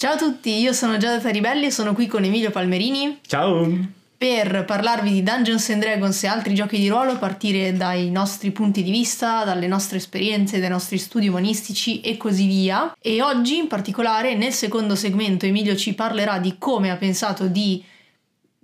[0.00, 3.68] Ciao a tutti, io sono Giada Taribelli e sono qui con Emilio Palmerini Ciao!
[4.16, 8.82] per parlarvi di Dungeons and Dragons e altri giochi di ruolo partire dai nostri punti
[8.82, 12.96] di vista, dalle nostre esperienze, dai nostri studi umanistici e così via.
[12.98, 17.84] E oggi in particolare nel secondo segmento Emilio ci parlerà di come ha pensato di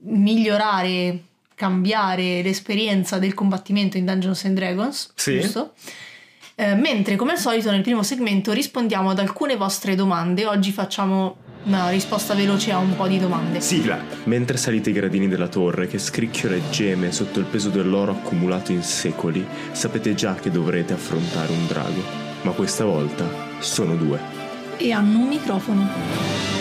[0.04, 1.18] migliorare,
[1.54, 5.38] cambiare l'esperienza del combattimento in Dungeons and Dragons, Sì.
[5.38, 5.74] giusto?
[6.58, 10.46] Eh, mentre come al solito nel primo segmento rispondiamo ad alcune vostre domande.
[10.46, 13.60] Oggi facciamo una risposta veloce a un po' di domande.
[13.60, 14.02] Sigla!
[14.24, 18.72] Mentre salite i gradini della torre che scricchiola e geme sotto il peso dell'oro accumulato
[18.72, 22.02] in secoli, sapete già che dovrete affrontare un drago.
[22.40, 24.18] Ma questa volta sono due.
[24.78, 26.55] E hanno un microfono.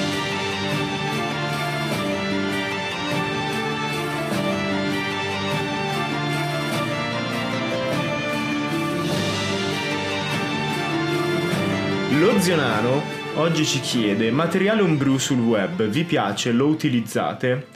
[12.20, 13.02] Lo zionano
[13.36, 16.52] oggi ci chiede materiale homebrew sul web, vi piace?
[16.52, 17.68] Lo utilizzate?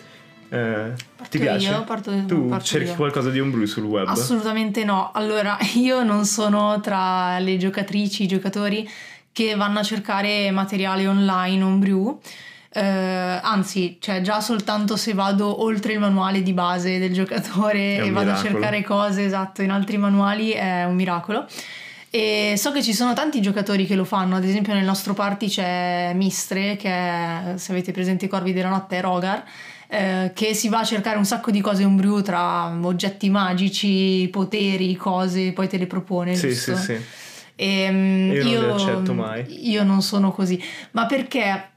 [0.49, 0.93] Eh,
[1.29, 1.84] ti io, piace?
[1.85, 2.95] parto- tu parto cerchi io.
[2.95, 4.07] qualcosa di homebrew sul web?
[4.07, 5.12] Assolutamente no.
[5.13, 8.90] Allora, io non sono tra le giocatrici, i giocatori
[9.32, 12.20] che vanno a cercare materiale online homebrew.
[12.71, 12.82] Eh,
[13.41, 18.29] anzi, cioè già soltanto se vado oltre il manuale di base del giocatore e vado
[18.29, 18.49] a miracolo.
[18.49, 21.45] cercare cose esatto in altri manuali è un miracolo.
[22.12, 25.48] E so che ci sono tanti giocatori che lo fanno, ad esempio nel nostro party
[25.48, 29.43] c'è Mistre, che è, se avete presente i corvi della notte, è Rogar,
[29.88, 34.96] eh, che si va a cercare un sacco di cose homebrew tra oggetti magici, poteri,
[34.96, 36.35] cose, poi te le propone.
[36.35, 36.76] sì, giusto?
[36.76, 37.01] sì, sì.
[37.55, 39.70] Ehm, Io non le accetto mai.
[39.70, 41.70] Io non sono così, ma perché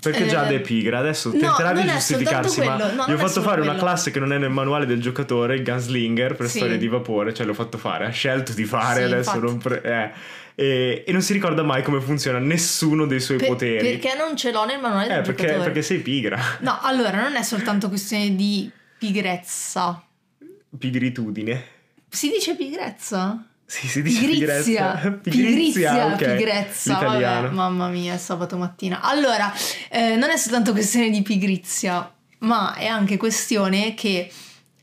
[0.00, 3.16] Perché Eh, Giada è pigra, adesso no, tenterà di giustificarsi, ma quello, no, gli ho
[3.16, 3.84] fatto fare una quello.
[3.86, 6.58] classe che non è nel manuale del giocatore, il Gunslinger, per Sì.
[6.58, 9.38] storie di vapore, cioè l'ho fatto fare, ha scelto di fare, Sì, adesso infatti.
[9.52, 9.58] non...
[9.58, 10.10] pre- eh.
[10.56, 13.96] e, e non si ricorda mai come funziona nessuno dei suoi Per- poteri.
[13.98, 15.64] perché non ce l'ho nel manuale del Eh, perché, giocatore.
[15.64, 20.02] perché sei pigra, No, allora non è soltanto questione di pigrezza.
[20.76, 21.64] pigritudine.
[22.08, 23.44] Si dice pigrezza?
[23.74, 26.36] Sì, si dice Pigrizia, pigrizia, ok.
[26.36, 29.00] pigrezza, vabbè, mamma mia, è sabato mattina.
[29.00, 29.52] Allora,
[29.90, 32.08] eh, non è soltanto questione di pigrizia,
[32.38, 34.30] ma è anche questione che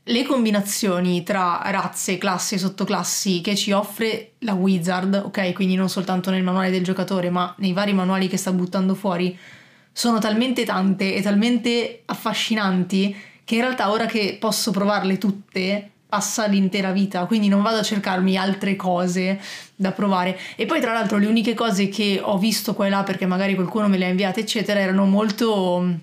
[0.03, 5.87] le combinazioni tra razze, classi e sottoclassi che ci offre la Wizard, ok, quindi non
[5.87, 9.37] soltanto nel manuale del giocatore, ma nei vari manuali che sta buttando fuori,
[9.93, 13.15] sono talmente tante e talmente affascinanti
[13.45, 17.83] che in realtà ora che posso provarle tutte passa l'intera vita, quindi non vado a
[17.83, 19.39] cercarmi altre cose
[19.73, 20.37] da provare.
[20.57, 23.55] E poi tra l'altro le uniche cose che ho visto qua e là perché magari
[23.55, 25.99] qualcuno me le ha inviate eccetera erano molto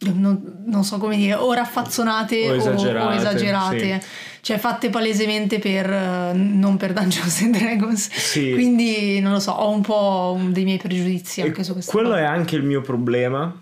[0.00, 4.02] non, non so come dire, o raffazzonate O o esagerate, o esagerate.
[4.42, 8.10] Cioè fatte palesemente per eh, non per Dungeons and Dragons.
[8.10, 8.50] Sì.
[8.52, 11.92] Quindi non lo so, ho un po' dei miei pregiudizi anche E su questo.
[11.92, 13.56] quello è anche il mio problema.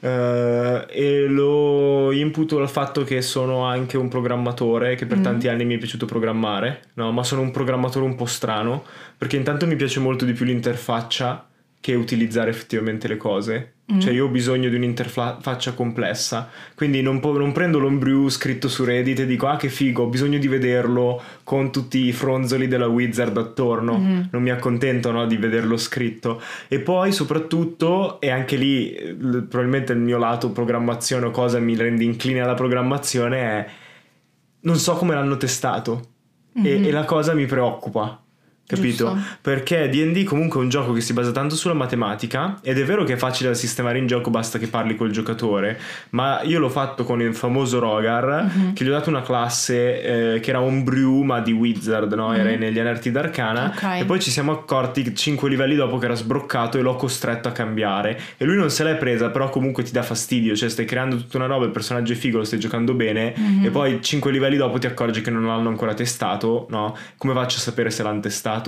[0.00, 5.22] Eh, e lo imputo al fatto che sono anche un programmatore che per Mm.
[5.22, 7.12] tanti anni mi è piaciuto programmare, no?
[7.12, 8.84] ma sono un programmatore un po' strano
[9.16, 11.46] perché intanto mi piace molto di più l'interfaccia
[11.80, 13.74] che utilizzare effettivamente le cose.
[13.92, 13.98] Mm.
[14.00, 18.84] Cioè io ho bisogno di un'interfaccia complessa, quindi non, po- non prendo l'homebrew scritto su
[18.84, 22.86] Reddit e dico ah che figo, ho bisogno di vederlo con tutti i fronzoli della
[22.86, 24.28] wizard attorno, Mhm.
[24.32, 26.40] non mi accontento no, di vederlo scritto.
[26.68, 28.92] E poi soprattutto, e anche lì
[29.48, 33.66] probabilmente il mio lato programmazione o cosa mi rende incline alla programmazione è
[34.62, 36.02] non so come l'hanno testato
[36.54, 36.84] e, Mhm.
[36.84, 38.22] e la cosa mi preoccupa.
[38.74, 39.14] Capito?
[39.14, 39.18] Giusto.
[39.40, 43.04] Perché DD comunque è un gioco che si basa tanto sulla matematica ed è vero
[43.04, 45.78] che è facile da sistemare in gioco, basta che parli col giocatore,
[46.10, 48.72] ma io l'ho fatto con il famoso Rogar, Mhm.
[48.74, 52.32] che gli ho dato una classe eh, che era homebrew ma di wizard, no?
[52.34, 53.70] era negli anerti d'arcana Mhm.
[53.70, 54.00] Ok.
[54.00, 57.52] e poi ci siamo accorti 5 livelli dopo che era sbroccato e l'ho costretto a
[57.52, 61.16] cambiare e lui non se l'è presa però comunque ti dà fastidio, cioè stai creando
[61.16, 63.64] tutta una roba, il personaggio è figo, lo stai giocando bene Mhm.
[63.64, 66.96] e poi 5 livelli dopo ti accorgi che non l'hanno ancora testato, no?
[67.16, 68.58] Come faccio a sapere se l'hanno testato?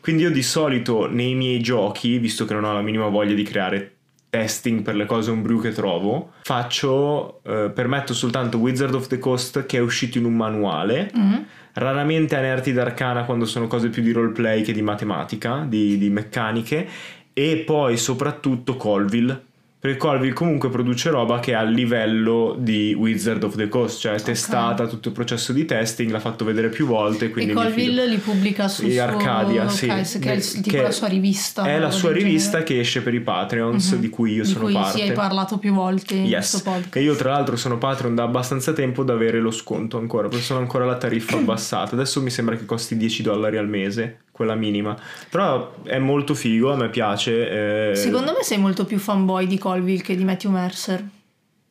[0.00, 3.42] Quindi io di solito nei miei giochi, visto che non ho la minima voglia di
[3.42, 3.94] creare
[4.30, 9.66] testing per le cose homebrew che trovo, faccio, eh, permetto soltanto Wizard of the Coast
[9.66, 11.44] che è uscito in un manuale, Mhm.
[11.74, 16.88] raramente Anerti d'Arcana quando sono cose più di roleplay che di matematica, di, di meccaniche,
[17.34, 19.42] e poi soprattutto Colville.
[19.82, 24.12] Perché Colville comunque produce roba che è a livello di Wizard of the Coast, cioè
[24.12, 27.30] è testata, tutto il processo di testing, l'ha fatto vedere più volte.
[27.30, 27.54] Quindi e.
[27.56, 29.86] Colville li pubblica su E suo- Arcadia, sì.
[30.20, 31.64] che è il- tipo la sua rivista.
[31.64, 32.64] È la sua rivista genere.
[32.74, 33.98] che esce per i Patreons, Mhm.
[34.00, 34.98] di cui io Di sono cui parte.
[35.00, 36.92] sì, hai parlato più volte in Yes, questo podcast.
[36.92, 40.44] che io tra l'altro sono Patreon da abbastanza tempo da avere lo sconto ancora, perché
[40.44, 41.96] sono ancora la tariffa abbassata.
[41.96, 44.96] Adesso mi sembra che costi 10 dollari al mese, quella minima.
[45.28, 47.90] Però è molto figo, a me piace.
[47.90, 47.94] Eh...
[47.94, 51.04] Secondo me sei molto più fanboy di Colville che di Matthew Mercer.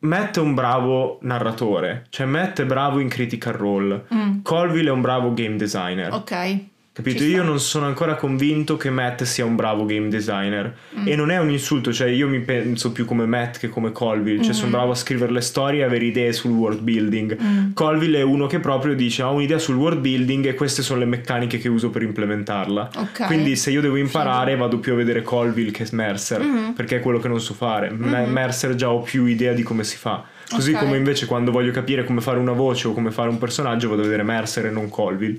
[0.00, 4.04] Matt è un bravo narratore, cioè Matt è bravo in critical role.
[4.12, 4.42] Mm.
[4.42, 6.12] Colville è un bravo game designer.
[6.12, 6.70] Ok.
[6.94, 7.24] Capito?
[7.24, 10.76] Io non sono ancora convinto che Matt sia un bravo game designer.
[10.98, 11.08] Mm.
[11.08, 14.42] E non è un insulto, cioè io mi penso più come Matt che come Colville.
[14.42, 14.56] Cioè mm.
[14.56, 17.38] sono bravo a scrivere le storie e avere idee sul world building.
[17.40, 17.72] Mm.
[17.72, 21.06] Colville è uno che proprio dice: Ho un'idea sul world building e queste sono le
[21.06, 22.90] meccaniche che uso per implementarla.
[22.94, 23.26] Okay.
[23.26, 26.72] Quindi se io devo imparare, vado più a vedere Colville che Mercer, mm-hmm.
[26.72, 27.90] perché è quello che non so fare.
[27.90, 28.30] Mm-hmm.
[28.30, 30.24] Mercer già ho più idea di come si fa.
[30.50, 30.84] Così okay.
[30.84, 34.02] come invece quando voglio capire come fare una voce o come fare un personaggio, vado
[34.02, 35.38] a vedere Mercer e non Colville.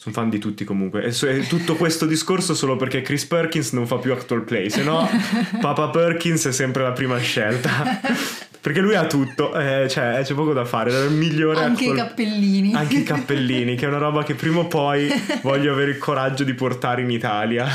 [0.00, 1.02] Sono fan di tutti comunque.
[1.02, 4.84] E, e, tutto questo discorso solo perché Chris Perkins non fa più actual play, se
[4.84, 5.08] no
[5.60, 8.00] Papa Perkins è sempre la prima scelta.
[8.60, 11.96] Perché lui ha tutto, eh, cioè c'è poco da fare, è il migliore Anche actual...
[11.96, 12.74] i cappellini.
[12.74, 15.08] Anche i cappellini, che è una roba che prima o poi
[15.42, 17.66] voglio avere il coraggio di portare in Italia.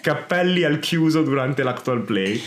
[0.00, 2.42] Cappelli al chiuso durante l'actual play.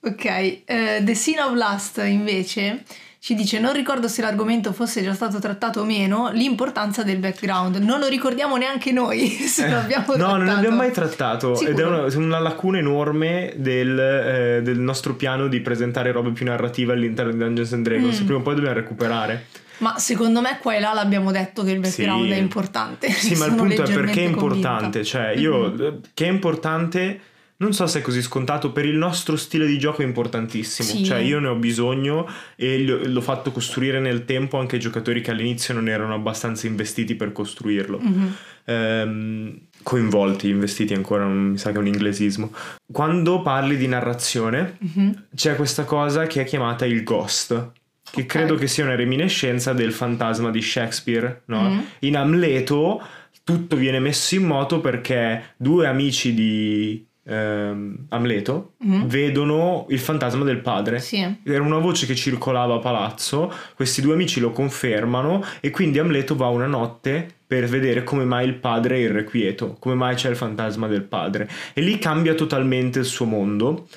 [0.00, 2.82] Ok, uh, The Scene of Last invece
[3.22, 7.76] ci dice non ricordo se l'argomento fosse già stato trattato o meno, l'importanza del background.
[7.76, 10.32] Non lo ricordiamo neanche noi se lo abbiamo eh, trattato.
[10.32, 11.70] No, non l'abbiamo mai trattato Sicuro.
[11.70, 16.44] ed è una, una, lacuna enorme del, eh, del, nostro piano di presentare robe più
[16.46, 18.22] narrative all'interno di Dungeons and Dragons.
[18.22, 18.24] Mm.
[18.24, 19.46] Prima o poi dobbiamo recuperare.
[19.78, 22.32] Ma secondo me qua e là l'abbiamo detto che il background sì.
[22.32, 23.08] è importante.
[23.12, 24.98] Sì, ma il punto è perché è importante.
[24.98, 25.04] Convinta.
[25.04, 25.94] Cioè, io mm-hmm.
[26.12, 27.20] che è importante
[27.62, 30.88] non so se è così scontato, per il nostro stile di gioco è importantissimo.
[30.88, 31.04] Sì.
[31.04, 35.30] Cioè, io ne ho bisogno e l'ho fatto costruire nel tempo anche ai giocatori che
[35.30, 38.00] all'inizio non erano abbastanza investiti per costruirlo.
[38.02, 38.26] Mm-hmm.
[38.64, 42.52] Ehm, coinvolti, investiti ancora, mi sa che è un inglesismo.
[42.90, 45.12] Quando parli di narrazione, mm-hmm.
[45.34, 47.70] c'è questa cosa che è chiamata il ghost.
[48.02, 48.26] Che okay.
[48.26, 51.62] credo che sia una reminiscenza del fantasma di Shakespeare, no?
[51.62, 51.80] Mm-hmm.
[52.00, 53.00] In Amleto
[53.44, 59.06] tutto viene messo in moto perché due amici di ehm, Amleto mm-hmm.
[59.06, 60.98] vedono il fantasma del padre.
[60.98, 61.38] Sì.
[61.44, 66.36] Era una voce che circolava a palazzo, questi due amici lo confermano e quindi Amleto
[66.36, 70.36] va una notte per vedere come mai il padre è irrequieto, come mai c'è il
[70.36, 71.48] fantasma del padre.
[71.74, 73.88] E lì cambia totalmente il suo mondo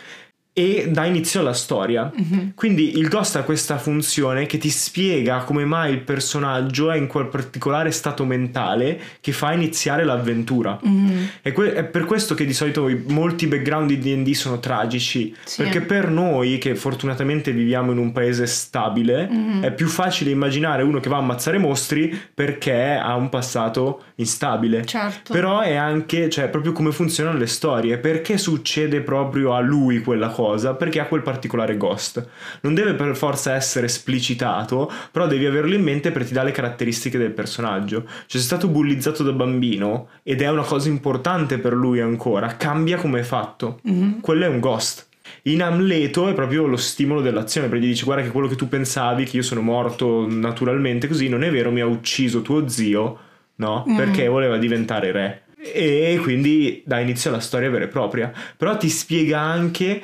[0.57, 2.10] e dà inizio alla storia.
[2.10, 2.48] Mm-hmm.
[2.56, 7.07] Quindi il ghost ha questa funzione che ti spiega come mai il personaggio è in
[7.07, 10.80] quel particolare stato mentale che fa iniziare l'avventura.
[10.88, 11.24] Mm-hmm.
[11.42, 15.36] E que- è per questo che di solito molti background di DD sono tragici.
[15.44, 15.62] Sì.
[15.62, 19.62] Perché per noi, che fortunatamente viviamo in un paese stabile, mm-hmm.
[19.62, 24.86] è più facile immaginare uno che va a ammazzare mostri perché ha un passato instabile.
[24.86, 25.34] Certo.
[25.34, 27.98] Però è anche, cioè, proprio come funzionano le storie.
[27.98, 30.44] Perché succede proprio a lui quella cosa?
[30.45, 32.25] Cosa perché ha quel particolare ghost.
[32.62, 36.51] Non deve per forza essere esplicitato, però devi averlo in mente perché ti dà le
[36.51, 38.03] caratteristiche del personaggio.
[38.06, 42.56] Cioè, se è stato bullizzato da bambino ed è una cosa importante per lui ancora,
[42.57, 43.80] cambia come è fatto.
[43.89, 44.19] Mm-hmm.
[44.19, 45.07] Quello è un ghost.
[45.44, 48.68] In Amleto è proprio lo stimolo dell'azione, perché gli dici guarda che quello che tu
[48.68, 53.19] pensavi, che io sono morto naturalmente così, non è vero, mi ha ucciso tuo zio,
[53.56, 53.86] no?
[53.88, 53.95] Mm.
[53.95, 55.42] Perché voleva diventare re.
[55.57, 58.31] E quindi dà inizio alla storia vera e propria.
[58.56, 60.01] Però ti spiega anche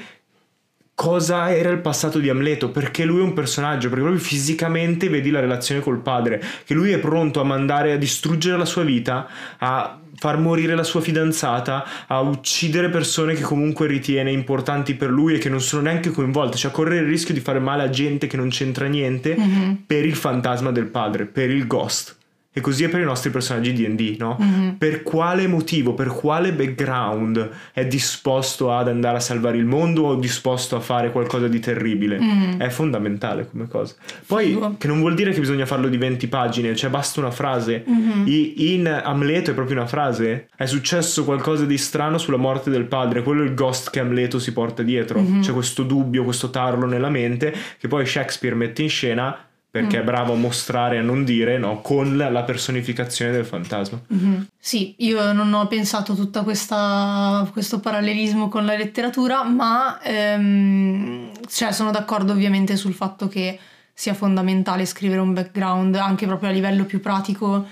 [1.01, 5.31] cosa era il passato di Amleto, perché lui è un personaggio, perché proprio fisicamente vedi
[5.31, 9.27] la relazione col padre, che lui è pronto a mandare a distruggere la sua vita,
[9.57, 15.33] a far morire la sua fidanzata, a uccidere persone che comunque ritiene importanti per lui
[15.33, 17.89] e che non sono neanche coinvolte, cioè a correre il rischio di fare male a
[17.89, 19.73] gente che non c'entra niente mm-hmm.
[19.87, 22.15] per il fantasma del padre, per il ghost.
[22.53, 24.37] E così è per i nostri personaggi DD, no?
[24.41, 24.69] Mm-hmm.
[24.71, 30.15] Per quale motivo, per quale background è disposto ad andare a salvare il mondo o
[30.15, 32.19] disposto a fare qualcosa di terribile?
[32.19, 32.59] Mm-hmm.
[32.59, 33.95] È fondamentale come cosa.
[34.25, 34.75] Poi, Figo.
[34.77, 37.85] che non vuol dire che bisogna farlo di 20 pagine, cioè basta una frase.
[37.89, 38.25] Mm-hmm.
[38.57, 40.49] in Amleto è proprio una frase.
[40.53, 44.39] È successo qualcosa di strano sulla morte del padre, quello è il ghost che Amleto
[44.39, 45.21] si porta dietro.
[45.21, 45.41] Mm-hmm.
[45.41, 50.01] C'è questo dubbio, questo tarlo nella mente che poi Shakespeare mette in scena perché mm.
[50.01, 54.01] è bravo a mostrare e a non dire, no, con la personificazione del fantasma.
[54.13, 54.41] Mm-hmm.
[54.59, 61.89] Sì, io non ho pensato tutto questo parallelismo con la letteratura, ma ehm, cioè, sono
[61.89, 63.57] d'accordo ovviamente sul fatto che
[63.93, 67.65] sia fondamentale scrivere un background anche proprio a livello più pratico,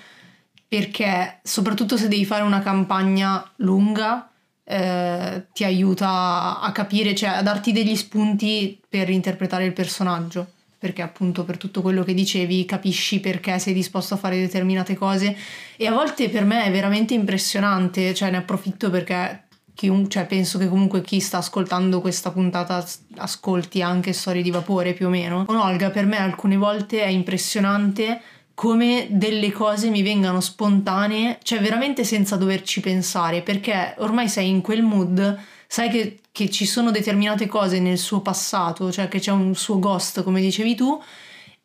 [0.69, 4.31] perché soprattutto se devi fare una campagna lunga,
[4.63, 11.01] eh, ti aiuta a capire, cioè a darti degli spunti per interpretare il personaggio perché
[11.01, 15.35] appunto per tutto quello che dicevi capisci perché sei disposto a fare determinate cose
[15.75, 19.43] e a volte per me è veramente impressionante, cioè ne approfitto perché
[19.73, 22.83] chiun- cioè penso che comunque chi sta ascoltando questa puntata
[23.17, 25.45] ascolti anche storie di vapore più o meno.
[25.45, 28.21] Con Olga per me alcune volte è impressionante
[28.59, 34.59] come delle cose mi vengano spontanee, cioè veramente senza doverci pensare, perché ormai sei in
[34.59, 39.31] quel mood, sai che, che ci sono determinate cose nel suo passato, cioè che c'è
[39.31, 41.01] un suo ghost, come dicevi tu,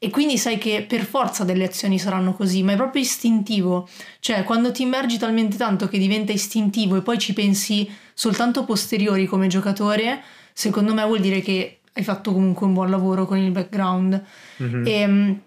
[0.01, 3.89] e quindi sai che per forza delle azioni saranno così, ma è proprio istintivo.
[4.19, 9.27] Cioè, quando ti immergi talmente tanto che diventa istintivo e poi ci pensi soltanto posteriori
[9.27, 10.21] come giocatore,
[10.53, 14.25] secondo me vuol dire che hai fatto comunque un buon lavoro con il background.
[14.57, 14.87] Mhm.
[14.87, 15.39] E,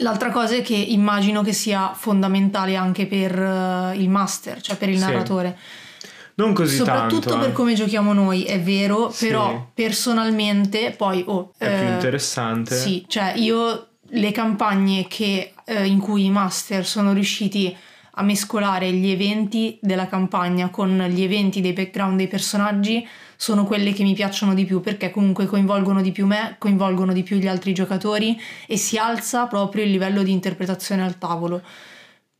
[0.00, 4.90] L'altra cosa è che immagino che sia fondamentale anche per uh, il master, cioè per
[4.90, 4.98] il
[5.56, 5.78] Sì.
[6.38, 7.38] Non così Soprattutto tanto.
[7.40, 7.52] per eh.
[7.52, 9.26] come giochiamo noi, è vero, Sì.
[9.26, 11.24] però personalmente poi...
[11.26, 12.76] Oh, È più eh, interessante.
[12.76, 17.76] Sì, cioè io le campagne che, eh, in cui i master sono riusciti
[18.12, 23.92] a mescolare gli eventi della campagna con gli eventi dei background dei personaggi sono quelle
[23.92, 27.46] che mi piacciono di più perché comunque coinvolgono di più me, coinvolgono di più gli
[27.46, 31.62] altri giocatori e si alza proprio il livello di interpretazione al tavolo.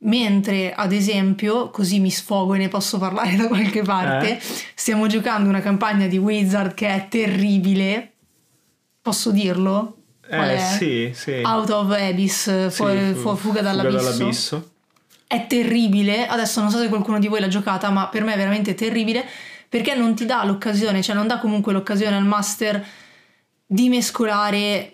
[0.00, 4.42] Mentre, ad esempio, così mi sfogo e ne posso parlare da qualche parte, Eh?
[4.74, 8.12] stiamo giocando una campagna di Wizard che è terribile.
[9.02, 9.96] Posso dirlo?
[10.28, 10.58] Qual Eh è?
[10.58, 11.32] sì, sì.
[11.44, 14.10] Out of Abyss, Sì, fu- fu- fu- fuga dall'abisso.
[14.10, 14.70] dall'abisso.
[15.26, 16.26] È terribile.
[16.26, 19.24] Adesso non so se qualcuno di voi l'ha giocata, ma per me è veramente terribile
[19.68, 22.86] perché non ti dà l'occasione, cioè non dà comunque l'occasione al master
[23.66, 24.92] di mescolare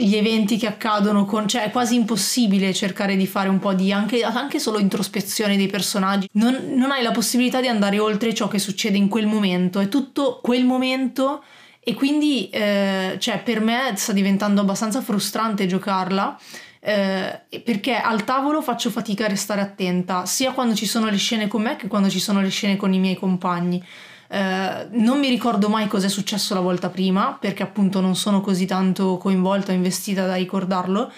[0.00, 3.92] gli eventi che accadono con, cioè è quasi impossibile cercare di fare un po' di
[3.92, 6.28] anche, anche solo introspezione dei personaggi.
[6.34, 9.88] Non, non hai la possibilità di andare oltre ciò che succede in quel momento, è
[9.88, 11.42] tutto quel momento
[11.80, 16.38] e quindi eh, cioè, per me sta diventando abbastanza frustrante giocarla.
[16.80, 21.48] eh, perché al tavolo faccio fatica a restare attenta sia quando ci sono le scene
[21.48, 23.82] con me che quando ci sono le scene con i miei compagni.
[24.30, 28.42] Eh, non mi ricordo mai cosa è successo la volta prima perché appunto non sono
[28.42, 31.10] così tanto coinvolta o investita da ricordarlo.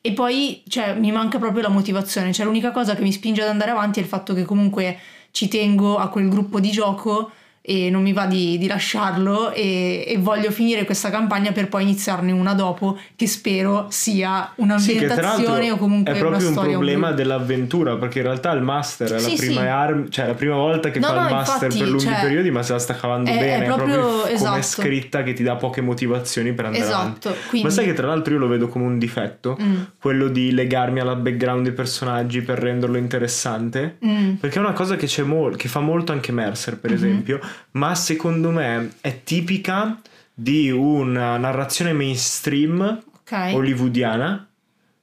[0.00, 2.32] E poi cioè, mi manca proprio la motivazione.
[2.32, 4.98] Cioè l'unica cosa che mi spinge ad andare avanti è il fatto che comunque
[5.30, 7.30] ci tengo a quel gruppo di gioco
[7.66, 11.82] e non mi va di, di lasciarlo e, e voglio finire questa campagna per poi
[11.82, 17.08] iniziarne una dopo che spero sia Sì, un'ambientazione l'altro o comunque è proprio un problema
[17.08, 19.66] un- dell'avventura perché in realtà il master è la Sì, prima sì.
[19.66, 22.20] arm- cioè la prima volta che No, fa no, il master infatti, per lunghi cioè,
[22.20, 24.56] periodi ma se la sta cavando è- è bene proprio- come esatto.
[24.58, 27.94] è scritta che ti dà poche motivazioni per andare avanti esatto quindi ma sai che
[27.94, 31.72] tra l'altro io lo vedo come un difetto Mm, quello di legarmi alla background dei
[31.72, 36.12] personaggi per renderlo interessante mm, perché è una cosa che, c'è mol- che fa molto
[36.12, 36.96] anche Mercer, per Mhm.
[36.96, 37.40] esempio,
[37.72, 40.00] ma secondo me è tipica
[40.32, 44.48] di una narrazione mainstream ok hollywoodiana,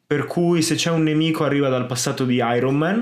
[0.05, 3.01] per cui se c'è un nemico arriva dal passato di Iron Man,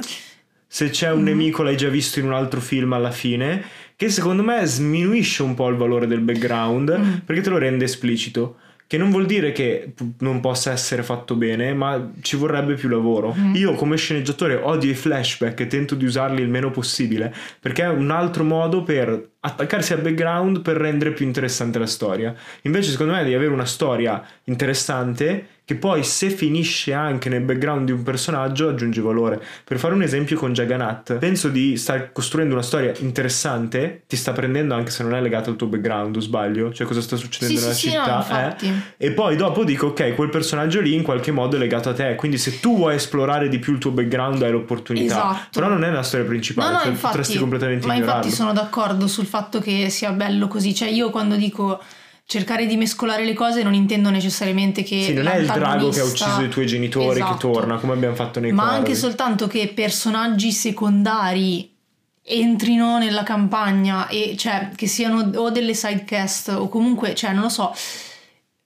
[0.67, 1.25] se c'è un Mhm.
[1.25, 3.63] nemico l'hai già visto in un altro film alla fine,
[3.95, 7.13] che secondo me sminuisce un po' il valore del background Mm.
[7.25, 8.57] perché te lo rende esplicito.
[8.89, 13.35] Che non vuol dire che non possa essere fatto bene, ma ci vorrebbe più lavoro.
[13.37, 13.53] Mm.
[13.53, 17.87] Io come sceneggiatore odio i flashback e tento di usarli il meno possibile, perché è
[17.89, 22.33] un altro modo per attaccarsi al background per rendere più interessante la storia.
[22.63, 27.85] Invece secondo me devi avere una storia interessante che poi se finisce anche nel background
[27.85, 29.39] di un personaggio aggiunge valore.
[29.63, 34.31] Per fare un esempio con Jagannath, penso di star costruendo una storia interessante, ti sta
[34.31, 36.73] prendendo anche se non è legata al tuo background, o sbaglio?
[36.73, 38.25] Cioè cosa sta succedendo sì nella sì sì città?
[38.27, 38.73] no, eh?
[38.97, 42.15] E poi dopo dico, ok, quel personaggio lì in qualche modo è legato a te.
[42.15, 45.05] Quindi se tu vuoi esplorare di più il tuo background, hai l'opportunità.
[45.05, 45.47] Esatto.
[45.51, 48.15] Però non è la storia principale, No, no, cioè, infatti, potresti completamente ma ignorarlo.
[48.21, 50.73] infatti sono d'accordo sul fatto che sia bello così.
[50.73, 51.79] Cioè, io quando dico
[52.29, 55.99] cercare di mescolare le cose non intendo necessariamente che Sì, non è il drago che
[55.99, 57.33] ha ucciso i tuoi genitori Esatto.
[57.49, 58.77] che torna, come abbiamo fatto nei ma Corvi.
[58.77, 61.73] anche soltanto che personaggi secondari
[62.21, 67.49] entrino nella campagna e cioè che siano o delle sidecast o comunque, cioè non lo
[67.49, 67.73] so,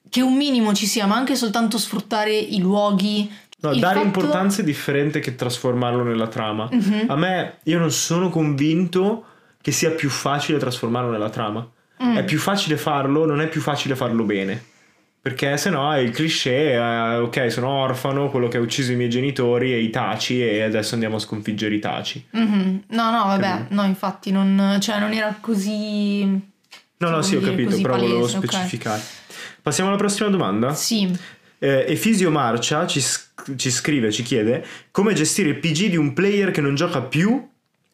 [0.10, 3.32] che un minimo ci sia, ma anche soltanto sfruttare i luoghi.
[3.62, 6.68] No, Il dare fatto- importanza è differente che trasformarlo nella trama.
[6.70, 7.06] Mhm.
[7.08, 9.24] A me, io non sono convinto
[9.62, 11.66] che sia più facile trasformarlo nella trama.
[12.02, 12.18] Mm.
[12.18, 14.72] È più facile farlo, non è più facile farlo bene.
[15.22, 18.96] Perché se no è il cliché, eh, ok, sono orfano, quello che ha ucciso i
[18.96, 22.26] miei genitori e i taci e adesso andiamo a sconfiggere i taci.
[22.32, 22.84] Mhm.
[22.90, 23.74] No, no, vabbè, Capito?
[23.74, 26.24] no, infatti non, cioè, non era così.
[26.26, 26.40] No,
[26.98, 28.46] no, come sì, ho capito, però volevo palese, ok.
[28.48, 29.02] specificare.
[29.62, 30.74] Passiamo alla prossima domanda.
[30.74, 31.10] Sì,
[31.60, 33.02] Eh, Efisio Marcia ci,
[33.56, 37.50] ci scrive, ci chiede come gestire il PG di un player che non gioca più,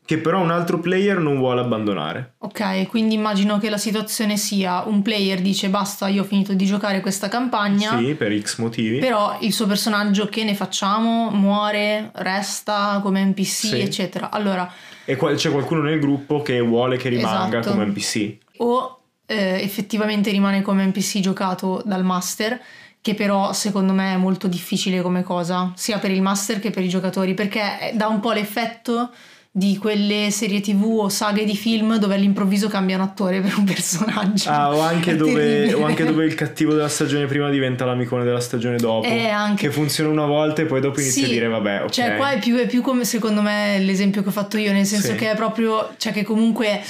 [0.10, 2.34] che però un altro player non vuole abbandonare.
[2.40, 6.66] ok, quindi immagino che la situazione sia un player dice basta, io ho finito di
[6.66, 7.96] giocare questa campagna.
[7.96, 8.98] Sì, per X motivi.
[8.98, 11.30] Però il suo personaggio che ne facciamo?
[11.30, 13.80] Muore, resta come NPC, Sì.
[13.82, 14.32] eccetera.
[14.32, 14.68] Allora,
[15.06, 17.76] E qua- c'è qualcuno nel gruppo che vuole che rimanga Esatto.
[17.76, 18.38] come NPC.
[18.58, 22.60] o eh, effettivamente rimane come NPC giocato dal master,
[23.00, 26.82] che però secondo me è molto difficile come cosa, sia per il master che per
[26.84, 29.12] i giocatori, perché dà un po' l'effetto
[29.52, 34.50] di quelle serie tv o saghe di film dove all'improvviso cambiano attore per un personaggio.
[34.50, 38.40] Ah, o anche, dove, o anche dove il cattivo della stagione prima diventa l'amicone della
[38.40, 39.08] stagione dopo.
[39.08, 39.68] Eh, anche.
[39.68, 41.90] Che funziona una volta e poi dopo inizia Sì, a dire vabbè, ok.
[41.90, 44.86] Cioè, qua è più, è più come secondo me l'esempio che ho fatto io, nel
[44.86, 45.16] senso Sì.
[45.16, 46.82] che è proprio, cioè che comunque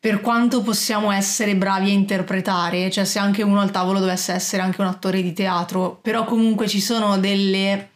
[0.00, 4.62] per quanto possiamo essere bravi a interpretare, cioè se anche uno al tavolo dovesse essere
[4.62, 7.90] anche un attore di teatro, però comunque ci sono delle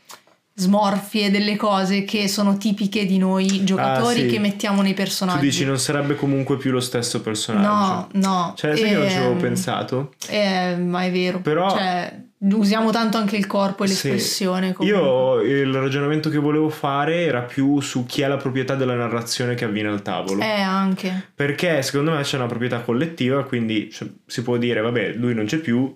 [0.57, 4.27] smorfie, delle cose che sono tipiche di noi giocatori Ah, sì.
[4.29, 5.41] che mettiamo nei Tu personaggi.
[5.41, 7.67] dici non sarebbe comunque più lo stesso personaggio.
[7.67, 8.55] No, no.
[8.57, 10.15] Cioè, sai che non ci avevo Ehm, pensato?
[10.29, 11.41] Eh, ma è vero.
[11.41, 14.09] Però- Cioè, usiamo tanto anche il corpo e Sì.
[14.09, 14.73] l'espressione.
[14.75, 14.87] comunque.
[15.01, 19.55] Io il ragionamento che volevo fare era più su chi ha la proprietà della narrazione
[19.55, 20.41] che avviene al tavolo.
[20.41, 21.31] Eh, anche.
[21.35, 25.47] Perché secondo me c'è una proprietà collettiva, quindi cioè, si può dire, vabbè, lui non
[25.47, 25.93] c'è più,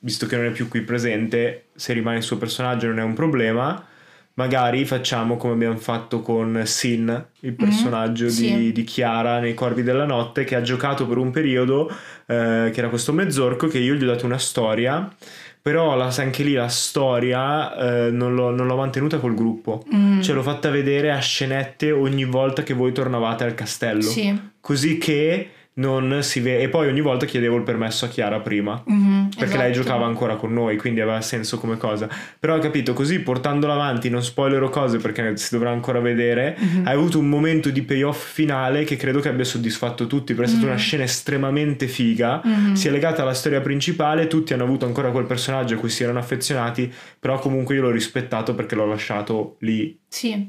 [0.00, 3.12] visto che non è più qui presente, se rimane il suo personaggio non è un
[3.14, 3.84] problema.
[4.38, 8.72] Magari facciamo come abbiamo fatto con Sin, il personaggio di, sì.
[8.72, 11.90] di Chiara nei Corvi della Notte, che ha giocato per un periodo,
[12.26, 15.12] eh, che era questo mezzorco, che io gli ho dato una storia,
[15.60, 19.84] però la- anche lì la storia eh, non, l'ho, non l'ho mantenuta col gruppo.
[19.92, 20.20] Mm.
[20.20, 24.02] Ce l'ho fatta vedere a scenette ogni volta che voi tornavate al castello.
[24.02, 24.40] Sì.
[24.60, 26.62] Così che non si vede.
[26.62, 28.80] E poi ogni volta chiedevo il permesso a Chiara prima.
[28.84, 29.84] Mhm, Perché lei esatto.
[29.86, 32.08] giocava ancora con noi, quindi aveva senso come cosa.
[32.38, 36.56] Però ho capito, così portandola avanti, non spoilerò cose perché si dovrà ancora vedere.
[36.58, 36.86] Mhm.
[36.86, 40.34] Hai avuto un momento di payoff finale che credo che abbia soddisfatto tutti.
[40.34, 42.40] Perché è stata una scena estremamente figa.
[42.44, 42.74] Mhm.
[42.74, 44.26] Si è legata alla storia principale.
[44.26, 46.92] Tutti hanno avuto ancora quel personaggio a cui si erano affezionati.
[47.20, 49.96] Però comunque io l'ho rispettato perché l'ho lasciato lì.
[50.08, 50.48] Sì,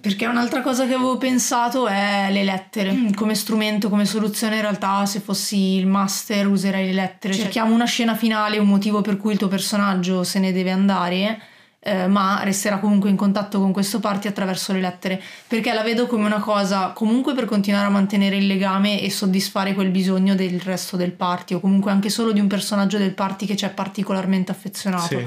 [0.00, 2.92] perché un'altra cosa che avevo pensato è le lettere.
[2.92, 3.12] Mm.
[3.14, 7.32] Come strumento, come soluzione, in realtà, se fossi il master userei le lettere.
[7.34, 10.70] Cioè Cerchiamo una scena finale, un motivo per cui il tuo personaggio se ne deve
[10.70, 11.40] andare.
[11.82, 16.06] eh, ma resterà comunque in contatto con questo party attraverso le lettere perché la vedo
[16.06, 20.60] come una cosa comunque per continuare a mantenere il legame e soddisfare quel bisogno del
[20.60, 23.70] resto del party o comunque anche solo di un personaggio del party che ci è
[23.70, 25.26] particolarmente affezionato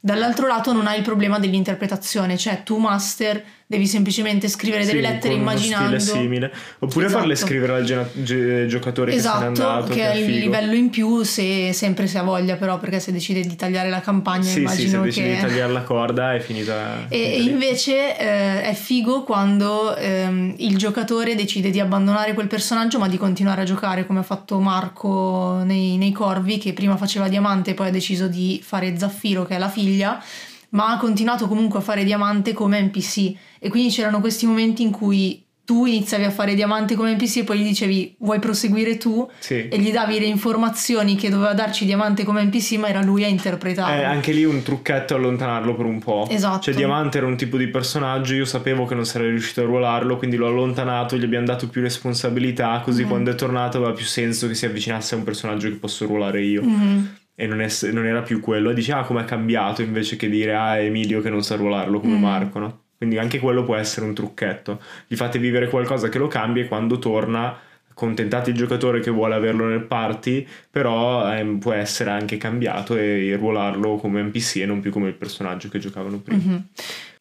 [0.00, 5.06] Dall'altro lato non hai il problema dell'interpretazione, cioè tu master devi semplicemente scrivere delle Sì,
[5.12, 6.52] lettere immaginando stile simile.
[6.78, 7.20] Oppure Esatto.
[7.20, 9.92] farle scrivere al gena- ge- giocatore che se n'è Esatto, andato.
[9.92, 10.38] che è è il figo.
[10.38, 14.00] livello in più se sempre se ha voglia però perché se decide di tagliare la
[14.00, 17.06] campagna Sì, sì, se immagino decidi che di tagliare la corda è finita.
[17.16, 22.98] E, e invece eh, è figo quando ehm, il giocatore decide di abbandonare quel personaggio
[23.00, 27.28] ma di continuare a giocare come ha fatto Marco nei, nei Corvi che prima faceva
[27.28, 30.22] Diamante e poi ha deciso di fare Zaffiro che è la figlia
[30.76, 34.90] ma ha continuato comunque a fare Diamante come NPC e quindi c'erano questi momenti in
[34.90, 39.28] cui tu iniziavi a fare Diamante come NPC e poi gli dicevi vuoi proseguire tu
[39.40, 39.66] Sì.
[39.68, 43.26] e gli davi le informazioni che doveva darci Diamante come NPC ma era lui a
[43.26, 44.00] interpretarlo.
[44.00, 46.28] Eh, anche lì un trucchetto allontanarlo per un po'.
[46.30, 46.60] Esatto.
[46.62, 50.18] Cioè, Diamante era un tipo di personaggio, io sapevo che non sarei riuscito a ruolarlo,
[50.18, 53.08] quindi l'ho allontanato, gli abbiamo dato più responsabilità, così Mhm.
[53.08, 56.42] quando è tornato aveva più senso che si avvicinasse a un personaggio che posso ruolare
[56.42, 56.62] io.
[56.62, 57.10] Mhm.
[57.36, 58.70] E non, è- non era più quello.
[58.70, 62.00] E dice, ah, com'è cambiato, invece che dire, ah, è Emilio che non sa ruolarlo
[62.00, 62.20] come Mm.
[62.22, 62.80] Marco, no?
[62.96, 64.80] Quindi anche quello può essere un trucchetto.
[65.06, 67.54] Gli fate vivere qualcosa che lo cambia e quando torna
[67.92, 73.36] contentate il giocatore che vuole averlo nel party, però ehm, può essere anche cambiato e
[73.36, 76.42] ruolarlo come NPC e non più come il personaggio che giocavano prima.
[76.42, 76.64] Mhm.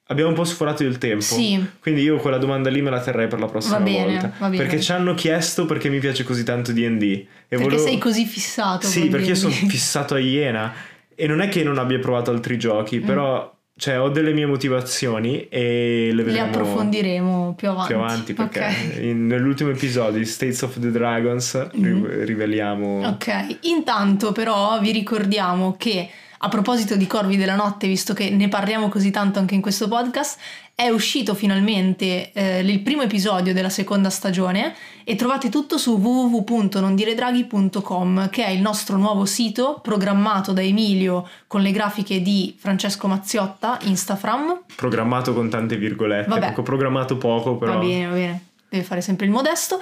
[0.08, 1.22] Abbiamo un po' sforato il tempo.
[1.22, 1.64] Sì.
[1.80, 4.32] Quindi io quella domanda lì me la terrei per la prossima Va bene, volta.
[4.38, 4.62] va bene.
[4.64, 7.02] Perché ci hanno chiesto perché mi piace così tanto D&D.
[7.04, 8.86] E Perché volevo- sei così fissato.
[8.86, 9.40] Sì, perché io D&D.
[9.40, 10.74] sono fissato a Iena.
[11.16, 13.04] E non è che non abbia provato altri giochi, Mm.
[13.06, 17.88] però cioè, ho delle mie motivazioni e le Le vedremo approfondiremo più avanti.
[17.94, 18.98] più avanti perché Ok.
[19.02, 22.06] in- nell'ultimo episodio di States of the Dragons Mm.
[22.24, 26.08] riveliamo Ok, intanto però vi ricordiamo che
[26.46, 29.88] a proposito di Corvi della Notte, visto che ne parliamo così tanto anche in questo
[29.88, 30.38] podcast,
[30.76, 38.30] è uscito finalmente eh, il primo episodio della seconda stagione e trovate tutto su www.nondiredraghi.com
[38.30, 43.80] che è il nostro nuovo sito programmato da Emilio con le grafiche di Francesco Mazziotta,
[43.82, 44.66] Instafram.
[44.76, 46.30] programmato con tante virgolette.
[46.30, 46.50] Vabbè.
[46.50, 49.80] Ecco, programmato poco, però Va bene, va bene, deve fare sempre il modesto.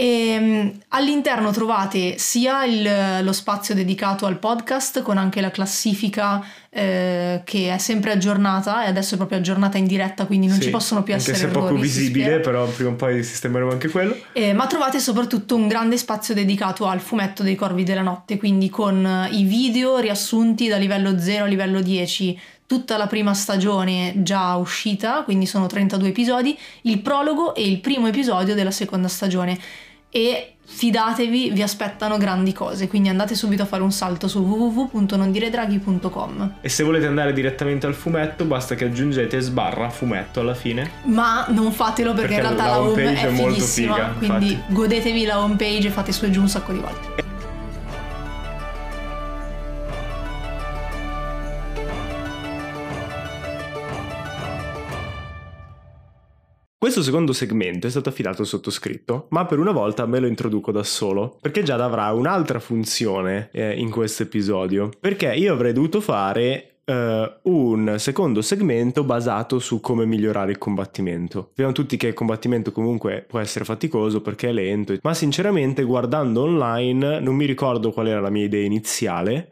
[0.00, 6.40] E, mm, all'interno trovate sia il- lo spazio dedicato al podcast con anche la classifica
[6.70, 10.64] eh, che è sempre aggiornata e adesso è proprio aggiornata in diretta quindi non Sì,
[10.64, 13.72] ci possono più anche essere se poco errori, si visibile, però prima o poi sistemeremo
[13.72, 14.16] anche quello.
[14.34, 18.70] Eh, ma trovate soprattutto un grande spazio dedicato al fumetto dei Corvi della Notte, quindi
[18.70, 24.12] con eh, i video riassunti da livello 0 a livello 10, tutta la prima stagione
[24.18, 29.58] già uscita, quindi sono 32 episodi, il prologo e il primo episodio della seconda stagione.
[30.10, 36.56] E fidatevi, vi aspettano grandi cose, quindi andate subito a fare un salto su www.nondiredraghi.com.
[36.60, 40.90] E se volete andare direttamente al fumetto, basta che aggiungete sbarra fumetto alla fine.
[41.04, 43.94] Ma non fatelo perché, Perché in realtà la la home homepage è, è molto fighissima,
[43.94, 44.74] figa, quindi infatti.
[44.74, 47.24] godetevi la homepage e fate su e giù un sacco di volte.
[56.80, 60.70] Questo secondo segmento è stato affidato al sottoscritto, ma per una volta me lo introduco
[60.70, 64.88] da solo, perché Giada avrà un'altra funzione eh, in questo episodio.
[65.00, 71.46] Perché io avrei dovuto fare eh, un secondo segmento basato su come migliorare il combattimento.
[71.48, 76.42] Sappiamo tutti che il combattimento comunque può essere faticoso perché è lento, ma sinceramente guardando
[76.42, 79.48] online non mi ricordo qual era la mia idea iniziale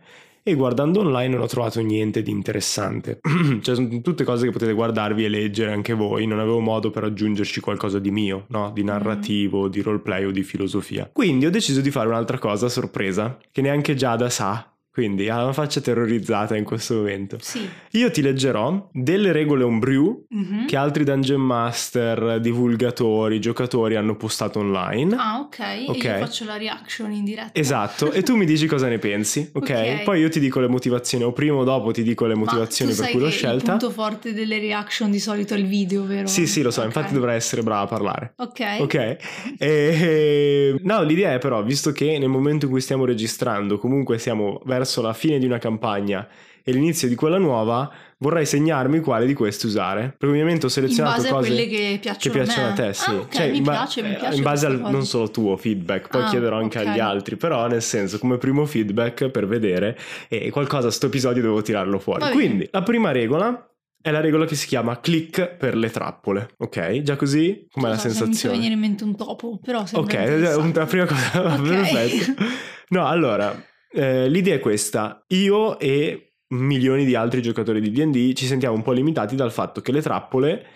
[0.49, 3.19] e guardando online non ho trovato niente di interessante.
[3.63, 7.03] cioè sono tutte cose che potete guardarvi e leggere anche voi, non avevo modo per
[7.03, 8.71] aggiungerci qualcosa di mio, no?
[8.73, 11.11] Di narrativo, di roleplay o di filosofia.
[11.13, 14.71] Quindi ho deciso di fare un'altra cosa a sorpresa, che neanche Giada sa.
[14.97, 17.37] Quindi ha una faccia terrorizzata in questo momento.
[17.39, 17.69] Sì.
[17.91, 20.65] Io ti leggerò delle regole homebrew Mhm.
[20.67, 25.15] che altri dungeon master, divulgatori, giocatori hanno postato online.
[25.19, 25.59] Ah, ok.
[25.89, 26.03] Ok.
[26.05, 27.51] E io faccio la reaction in diretta.
[27.53, 30.03] Esatto, e tu mi dici cosa ne pensi, ok?
[30.05, 33.11] Poi io ti dico le motivazioni, o prima o dopo ti dico le motivazioni per
[33.11, 33.73] cui l'ho che scelta.
[33.75, 36.27] Il punto forte delle reaction di solito è il video, vero?
[36.27, 36.87] Sì, sì, lo so, Ok.
[36.87, 38.33] infatti dovrei essere brava a parlare.
[38.37, 38.61] Ok.
[38.81, 39.17] Ok,
[39.59, 44.63] E- no, l'idea è però, visto che nel momento in cui stiamo registrando, comunque siamo
[44.65, 46.27] verso la fine di una campagna
[46.69, 50.15] e l'inizio di quella nuova, vorrei segnarmi quale di queste usare.
[50.19, 52.75] Per ovviamente ho In selezionato base a cose quelle che che piacciono, piacciono a me.
[52.75, 53.11] te, sì.
[53.11, 54.91] Ah, ok, Cioè, mi in ba- piace, mi eh, piace In base al cosa.
[54.91, 56.87] non solo tuo feedback, poi Ah, chiederò anche ok.
[56.87, 59.97] agli altri, però nel senso, come primo feedback per vedere
[60.29, 62.21] e qualcosa a sto episodio devo tirarlo fuori.
[62.21, 62.41] Va bene.
[62.41, 63.71] Quindi, la prima regola
[64.03, 67.03] è la regola che si chiama click per le trappole, ok?
[67.03, 67.67] Già così?
[67.71, 68.55] Com'è la Non so, se Mi fa sensazione?
[68.57, 70.15] venire in mente un topo, però Ok,
[70.75, 71.69] la prima cosa, Ok.
[71.69, 72.43] perfetto.
[72.89, 73.53] No, allora,
[73.97, 75.25] eh, l'idea è questa.
[75.29, 79.81] Io e milioni di altri giocatori di D&D ci sentiamo un po' limitati dal fatto
[79.81, 80.67] che le trappole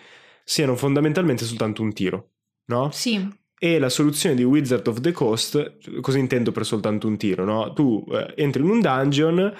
[0.43, 2.31] siano fondamentalmente soltanto un tiro,
[2.65, 2.89] no?
[2.91, 3.25] Sì,
[3.63, 7.73] E la soluzione di Wizard of the Coast, cosa intendo per soltanto un tiro, no?
[7.73, 9.53] Tu eh, entri in un dungeon,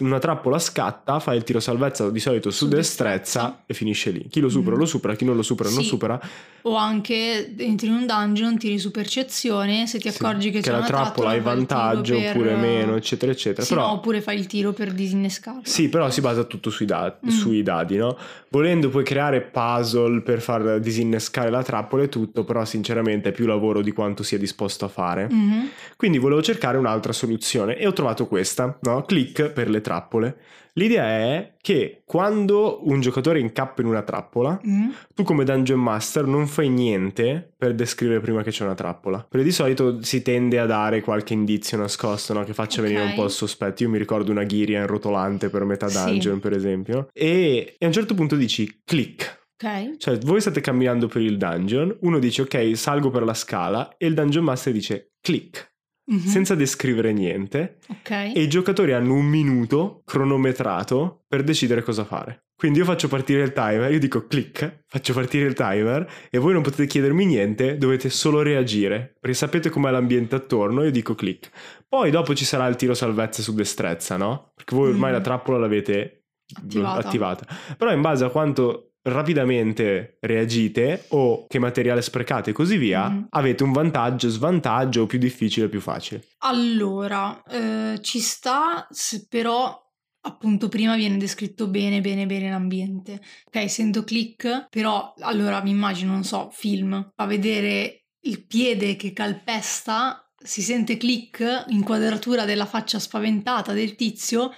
[0.00, 4.26] una trappola scatta, fai il tiro salvezza di solito su, destrezza, e finisce lì.
[4.28, 4.78] Chi lo supera Mm.
[4.80, 5.86] lo supera, chi non lo supera non Sì.
[5.88, 6.20] supera.
[6.66, 10.72] o anche entri in un dungeon, tiri su percezione, se ti Sì, accorgi che, c'è
[10.72, 13.62] la una trappola hai vantaggio per- oppure meno, eccetera, eccetera.
[13.64, 15.60] Sì, Però no, oppure fai il tiro per disinnescarla.
[15.62, 17.28] Sì, però si basa tutto sui, da- Mm.
[17.28, 18.18] sui dadi, no?
[18.48, 23.45] Volendo puoi creare puzzle per far disinnescare la trappola e tutto, però sinceramente è più
[23.46, 25.28] lavoro di quanto sia disposto a fare.
[25.30, 25.68] Mhm.
[25.96, 29.02] Quindi volevo cercare un'altra soluzione e ho trovato questa, no?
[29.02, 30.36] Click per le trappole.
[30.76, 34.90] L'idea è che quando un giocatore incappa in una trappola, Mm.
[35.14, 39.24] tu come Dungeon Master non fai niente per descrivere prima che c'è una trappola.
[39.26, 42.44] Perché di solito si tende a dare qualche indizio nascosto, no?
[42.44, 42.88] Che faccia Ok.
[42.88, 43.84] venire un po' il sospetto.
[43.84, 45.96] Io mi ricordo una ghiria rotolante per metà Sì.
[46.04, 47.08] dungeon, per esempio.
[47.14, 49.44] E, e a un certo punto dici click.
[49.58, 49.96] Ok.
[49.96, 54.06] Cioè, voi state camminando per il dungeon, uno dice ok, salgo per la scala, e
[54.06, 55.72] il Dungeon Master dice click,
[56.10, 56.18] Mhm.
[56.20, 57.78] senza descrivere niente.
[57.88, 58.10] Ok.
[58.10, 62.44] E i giocatori hanno un minuto cronometrato per decidere cosa fare.
[62.56, 66.52] Quindi io faccio partire il timer, io dico click, faccio partire il timer e voi
[66.54, 71.50] non potete chiedermi niente, dovete solo reagire, perché sapete com'è l'ambiente attorno, io dico click.
[71.86, 74.52] Poi dopo ci sarà il tiro salvezza su destrezza, no?
[74.54, 75.14] Perché voi ormai Mm.
[75.14, 76.24] la trappola l'avete
[76.56, 77.06] Attivata.
[77.06, 77.46] attivata.
[77.76, 83.26] Però in base a quanto rapidamente reagite o che materiale sprecate e così via, Mhm.
[83.30, 86.24] avete un vantaggio, svantaggio, più difficile, più facile.
[86.38, 88.86] Allora, eh, ci sta,
[89.28, 89.80] però
[90.22, 93.20] appunto prima viene descritto bene, bene, bene l'ambiente.
[93.44, 99.12] Ok, sento click, però allora mi immagino, non so, film, fa vedere il piede che
[99.12, 104.50] calpesta, si sente click, inquadratura della faccia spaventata del tizio.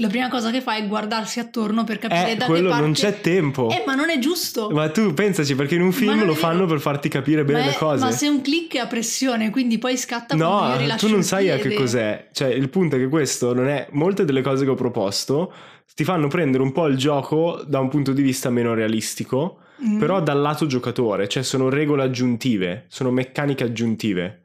[0.00, 2.84] La prima cosa che fa è guardarsi attorno per capire Eh, da quello che parte...
[2.84, 3.68] non c'è tempo.
[3.70, 4.70] Eh, ma non è giusto.
[4.70, 7.64] Ma tu pensaci perché in un film lo è fanno per farti capire bene ma,
[7.66, 8.04] le è- cose.
[8.04, 11.56] ma se un click è a pressione, quindi poi scatta No, tu non sai a
[11.58, 12.28] che cos'è.
[12.32, 13.88] Cioè, il punto è che questo non è.
[13.90, 15.52] Molte delle cose che ho proposto
[15.94, 19.98] ti fanno prendere un po' il gioco da un punto di vista meno realistico, Mm.
[20.00, 24.42] però dal lato giocatore, cioè sono regole aggiuntive, sono meccaniche aggiuntive.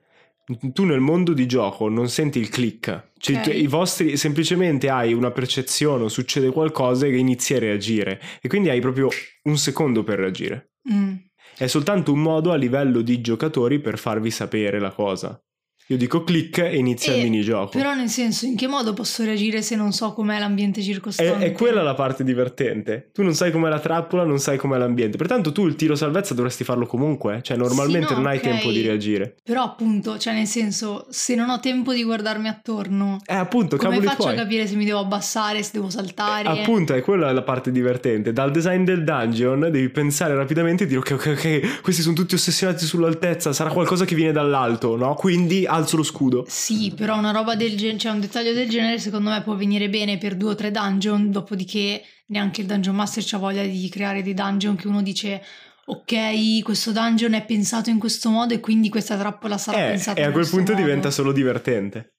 [0.74, 3.44] Tu nel mondo di gioco non senti il click, cioè Ok.
[3.44, 8.70] tu- i vostri semplicemente hai una percezione succede qualcosa che inizi a reagire e quindi
[8.70, 9.08] hai proprio
[9.44, 10.72] un secondo per reagire.
[10.92, 11.14] Mm.
[11.58, 15.42] È soltanto un modo a livello di giocatori per farvi sapere la cosa.
[15.88, 17.70] Io dico click e inizia E- il minigioco.
[17.78, 21.46] Però nel senso, in che modo posso reagire se non so com'è l'ambiente È, circostante?
[21.46, 23.10] è quella la parte divertente.
[23.14, 25.18] Tu non sai com'è la trappola, non sai com'è l'ambiente.
[25.18, 27.40] Pertanto tu il tiro salvezza dovresti farlo comunque.
[27.42, 28.44] Cioè, normalmente Sì, no, non hai ok.
[28.44, 29.36] tempo di reagire.
[29.44, 33.90] Però appunto, cioè nel senso, se non ho tempo di guardarmi attorno, Eh, appunto, come
[33.90, 34.34] cavoli faccio tuoi.
[34.34, 36.48] a capire se mi devo abbassare, se devo saltare?
[36.48, 38.32] Appunto, è quella la parte divertente.
[38.34, 42.36] Dal design del dungeon devi pensare rapidamente e dire: ok, ok, ok, questi sono tutti
[42.36, 43.52] ossessionati sull'altezza.
[43.54, 45.14] Sarà qualcosa che viene dall'alto, no?
[45.16, 46.46] Quindi alzo lo scudo.
[46.48, 49.90] Sì, però una roba del genere, cioè un dettaglio del genere secondo me può venire
[49.90, 54.24] bene per due o tre dungeon, dopodiché neanche il dungeon master c'ha voglia di creare
[54.24, 55.42] dei dungeon che uno dice
[55.86, 60.20] ok, questo dungeon è pensato in questo modo e quindi questa trappola sarà Eh, pensata
[60.22, 60.84] e a quel punto modo.
[60.84, 62.13] diventa solo divertente.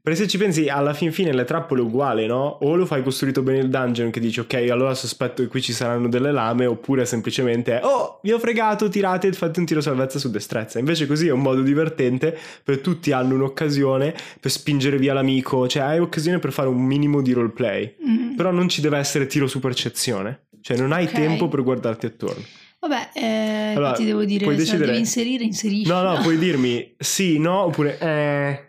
[0.00, 2.58] Perché se ci pensi, alla fin fine le trappole è uguale, no?
[2.62, 5.72] O lo fai costruito bene il dungeon che dici, ok, allora sospetto che qui ci
[5.72, 10.18] saranno delle lame, oppure semplicemente, oh, vi ho fregato, tirate e fate un tiro salvezza
[10.18, 10.78] su destrezza.
[10.78, 15.82] Invece così è un modo divertente, per tutti hanno un'occasione per spingere via l'amico, cioè
[15.82, 17.96] hai occasione per fare un minimo di roleplay.
[18.08, 18.34] mm.
[18.36, 20.42] Però non ci deve essere tiro su percezione.
[20.60, 21.12] Cioè non hai Ok.
[21.12, 22.42] tempo per guardarti attorno.
[22.80, 25.88] Vabbè, eh, Allora, ti devo dire, se decidere- devi inserire, inserisci.
[25.88, 28.66] No, no, puoi dirmi sì, no, oppure eh...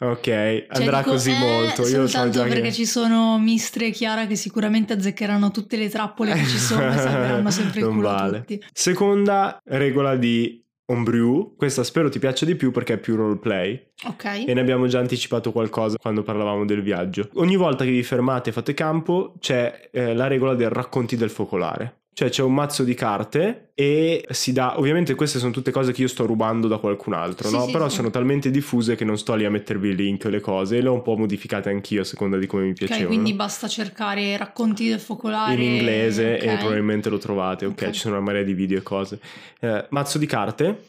[0.00, 1.88] Ok, cioè, andrà dico, così eh, molto.
[1.88, 2.72] Io so già perché che...
[2.72, 6.92] ci sono Mistre e Chiara che sicuramente azzeccheranno tutte le trappole che ci sono e
[6.98, 8.38] salveranno sempre il Non culo vale.
[8.38, 8.62] tutti.
[8.72, 14.44] Seconda regola di Homebrew, questa spero ti piaccia di più perché è più roleplay Ok.
[14.46, 17.28] e ne abbiamo già anticipato qualcosa quando parlavamo del viaggio.
[17.34, 21.28] Ogni volta che vi fermate e fate campo c'è eh, la regola del racconti del
[21.28, 22.04] focolare.
[22.18, 26.00] Cioè c'è un mazzo di carte e si dà, ovviamente queste sono tutte cose che
[26.02, 27.66] io sto rubando da qualcun altro, Sì, no?
[27.66, 27.94] sì, Però sì.
[27.94, 30.82] sono talmente diffuse che non sto lì a mettervi il link e le cose e
[30.82, 33.06] le ho un po' modificate anch'io a seconda di come mi Ok, piacevano.
[33.06, 36.58] quindi basta cercare racconti del focolare in inglese e ok.
[36.58, 37.82] probabilmente lo trovate, ok?
[37.84, 37.90] Ok.
[37.92, 39.20] Ci sono una marea di video e cose.
[39.60, 40.82] Eh, mazzo di carte,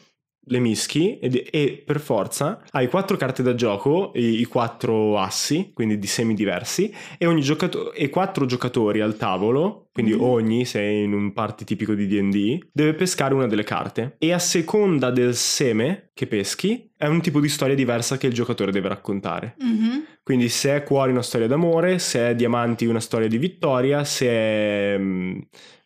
[0.50, 5.70] le mischi e, e per forza hai quattro carte da gioco, i, i quattro assi,
[5.72, 10.20] quindi di semi diversi, e, ogni giocato- e quattro giocatori al tavolo, quindi Mhm.
[10.20, 14.16] ogni, se è in un party tipico di D&D, deve pescare una delle carte.
[14.18, 18.32] E a seconda del seme che peschi, è un tipo di storia diversa che il
[18.34, 19.54] giocatore deve raccontare.
[19.60, 20.04] Mhm.
[20.22, 24.26] Quindi se è cuori una storia d'amore, se è diamanti una storia di vittoria, se
[24.28, 24.96] è...
[24.98, 25.38] mm,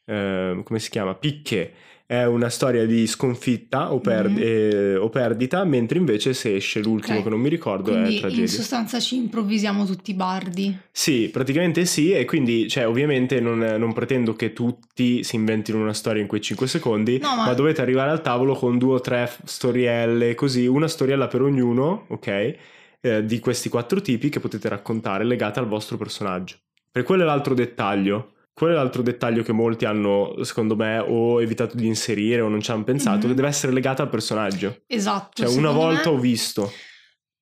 [0.06, 1.14] eh, come si chiama?
[1.14, 1.72] Picche
[2.06, 4.38] è una storia di sconfitta o, per- Mhm.
[4.40, 7.24] eh, o perdita, mentre invece se esce l'ultimo Ok.
[7.24, 8.46] che non mi ricordo Quindi è in tragedia.
[8.46, 10.76] sostanza ci improvvisiamo tutti i bardi.
[10.92, 15.94] Sì, praticamente sì, e quindi, cioè, ovviamente non, non pretendo che tutti si inventino una
[15.94, 17.46] storia in quei 5 secondi, No, ma...
[17.46, 22.04] ma- dovete arrivare al tavolo con due o tre storielle, così, una storiella per ognuno,
[22.08, 22.54] ok?
[23.00, 26.56] Eh, di questi quattro tipi che potete raccontare legate al vostro personaggio.
[26.90, 28.33] Per quello è l'altro dettaglio.
[28.54, 32.60] Quello è l'altro dettaglio che molti hanno, secondo me, o evitato di inserire o non
[32.60, 33.28] ci hanno pensato, Mhm.
[33.28, 34.82] che deve essere legata al personaggio.
[34.86, 35.44] Esatto.
[35.44, 36.72] Cioè, una volta me- ho visto,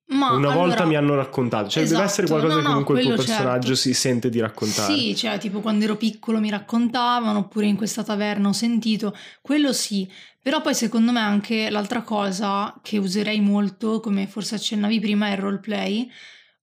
[0.07, 1.69] Ma una volta allora- mi hanno raccontato.
[1.69, 3.81] Cioè, deve Esatto, essere qualcosa no, che no, comunque il tuo quello personaggio certo.
[3.81, 4.95] si sente di raccontare.
[4.95, 9.73] Sì, cioè tipo quando ero piccolo mi raccontavano, oppure in questa taverna ho sentito, quello
[9.75, 10.11] sì.
[10.43, 15.33] Però poi secondo me anche l'altra cosa che userei molto, come forse accennavi prima, è
[15.33, 16.11] il roleplay,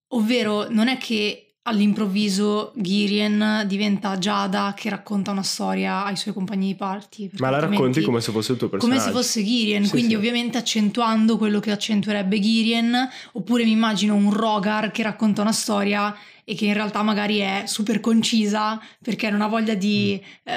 [0.09, 6.67] ovvero non è che all'improvviso Girien diventa Giada che racconta una storia ai suoi compagni
[6.67, 7.29] di party.
[7.37, 9.05] Ma la racconti come se fosse il tuo come personaggio.
[9.07, 10.15] se fosse Girien, Sì, quindi sì.
[10.15, 16.15] ovviamente accentuando quello che accentuerebbe Girien, oppure mi immagino un Rogar che racconta una storia
[16.49, 20.19] e che in realtà magari è super concisa perché non ha voglia di...
[20.43, 20.51] eh,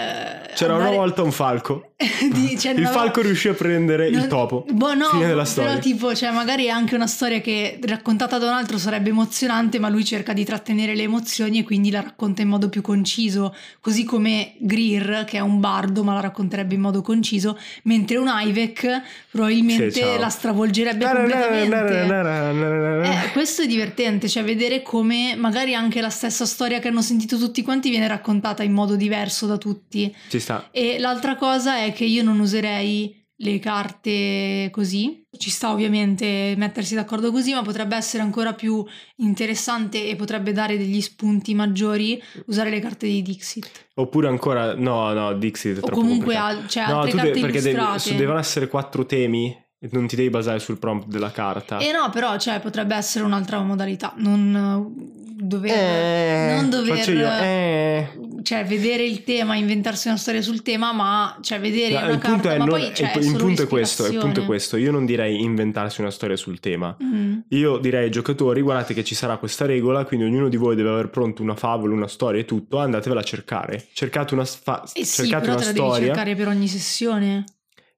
[0.55, 1.93] C'era una andare- volta un falco.
[2.33, 4.65] di- cioè, il falco riuscì a prendere il non- topo.
[4.71, 5.79] Boh, no, Fine della però storia.
[5.79, 9.91] tipo, cioè, magari è anche una storia che raccontata da un altro sarebbe emozionante, ma
[9.91, 14.05] lui cerca di trattenere le emozioni e quindi la racconta in modo più conciso, così
[14.05, 19.03] come Greer, che è un bardo, ma la racconterebbe in modo conciso, mentre un Ivek
[19.31, 23.03] probabilmente Sì, la stravolgerebbe completamente.
[23.05, 27.39] Eh, questo è divertente, cioè vedere come magari anche la stessa storia che hanno sentito
[27.39, 30.15] tutti quanti viene raccontata in modo diverso da tutti.
[30.29, 30.69] Ci sta.
[30.71, 35.27] E l'altra cosa è che io non userei le carte così.
[35.37, 38.85] Ci sta ovviamente mettersi d'accordo così, ma potrebbe essere ancora più
[39.17, 43.87] interessante e potrebbe dare degli spunti maggiori usare le carte di Dixit.
[43.95, 47.61] Oppure ancora, no, no, Dixit è O comunque al- cioè no, altre carte devi- perché
[47.61, 49.59] devi- devono essere quattro temi
[49.91, 51.79] non ti devi basare sul prompt della carta.
[51.79, 57.11] E no, però cioè, potrebbe essere un'altra modalità, non eh, dover, Eh, non dover faccio
[57.13, 58.09] io, eh.
[58.43, 62.19] cioè, vedere il tema, inventarsi una storia sul tema, ma cioè, vedere No, una il
[62.19, 64.45] punto carta, è, ma non- poi cioè, il, il punto è questo, il punto è
[64.45, 64.77] questo.
[64.77, 66.97] Io non direi inventarsi una storia sul tema.
[67.03, 67.39] Mm.
[67.49, 70.91] Io direi ai giocatori, guardate che ci sarà questa regola, quindi ognuno di voi deve
[70.91, 73.87] aver pronto una favola, una storia e tutto, andatevela a cercare.
[73.93, 76.07] Cercate una, fa- Eh sì, cercate però una te la devi storia.
[76.07, 77.45] cercare per ogni sessione.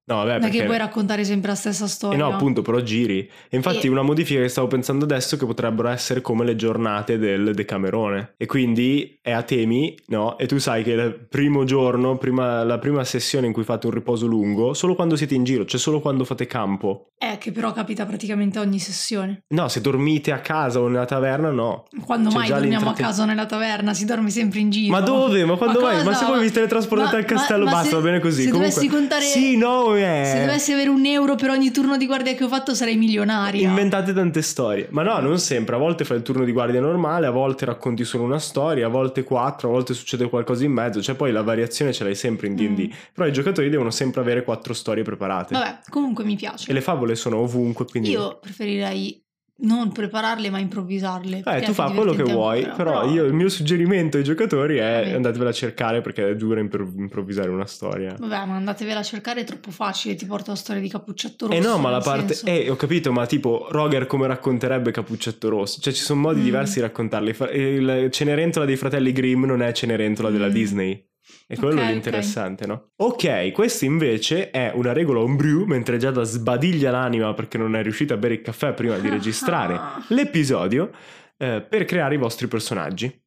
[0.07, 0.59] No, vabbè, perché...
[0.59, 2.19] che puoi raccontare sempre la stessa Eh storia.
[2.19, 3.21] no, appunto, però giri.
[3.49, 6.57] E infatti E- una modifica che stavo pensando adesso è che potrebbero essere come le
[6.57, 8.35] giornate del Decamerone.
[8.37, 10.37] E quindi è a temi, no?
[10.39, 13.93] E tu sai che il primo giorno, prima- la prima sessione in cui fate un
[13.93, 17.09] riposo lungo, solo quando siete in giro, cioè solo quando fate campo.
[17.19, 19.45] Eh, che però capita praticamente ogni sessione.
[19.55, 21.85] No, se dormite a casa o nella taverna, no.
[22.05, 23.95] Quando C'è mai già dormiamo a casa o nella taverna?
[23.95, 24.93] Si dorme sempre in giro.
[24.93, 25.45] Ma dove?
[25.47, 25.81] Ma quando?
[25.81, 26.13] Ma cosa?
[26.13, 28.43] se voi vi teletrasportate Ma- al castello, ma- ma basta, se- va bene così.
[28.43, 28.75] Se Comunque...
[28.75, 29.23] dovessi contare...
[29.25, 30.25] Sì, no, eh.
[30.25, 33.69] Se dovessi avere un euro per ogni turno di guardia che ho fatto sarei milionaria.
[33.69, 34.89] Inventate tante storie.
[34.91, 35.75] Ma no, non sempre.
[35.77, 38.89] A volte fai il turno di guardia normale, a volte racconti solo una storia, a
[38.91, 41.03] volte quattro, a volte succede qualcosa in mezzo.
[41.03, 42.89] Cioè, poi la variazione ce l'hai sempre in DD.
[42.89, 42.97] Mm.
[43.15, 45.55] Però i giocatori devono sempre avere quattro storie preparate.
[45.55, 46.71] Vabbè, comunque mi piace.
[46.71, 48.11] E le favole sono ovunque, quindi.
[48.11, 49.24] Io preferirei
[49.57, 51.43] non prepararle ma improvvisarle.
[51.45, 55.03] Eh, tu fa quello che vuoi, ancora, però, io, il mio suggerimento ai giocatori è
[55.05, 55.15] Vabbè.
[55.15, 58.17] andatevela a cercare perché è dura impro- improvvisare una storia.
[58.19, 61.59] Vabbè, ma andatevela a cercare, è troppo facile, ti porto la storia di Cappuccetto Rosso.
[61.59, 62.35] Eh no, ma la parte...
[62.35, 65.81] senso- Eh, ho capito, ma tipo Roger come racconterebbe Cappuccetto Rosso?
[65.81, 66.45] Cioè ci sono modi Mm.
[66.45, 67.37] diversi di raccontarli.
[67.53, 70.53] Il Cenerentola dei fratelli Grimm non è Cenerentola della Mm.
[70.53, 71.05] Disney.
[71.47, 72.91] E quello Ok, è interessante, no?
[72.97, 78.15] Ok, questo invece è una regola homebrew, mentre Giada sbadiglia l'anima perché non è riuscita
[78.15, 80.91] a bere il caffè prima di registrare l'episodio,
[81.37, 83.23] eh, per creare i vostri personaggi.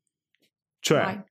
[0.79, 1.23] Cioè,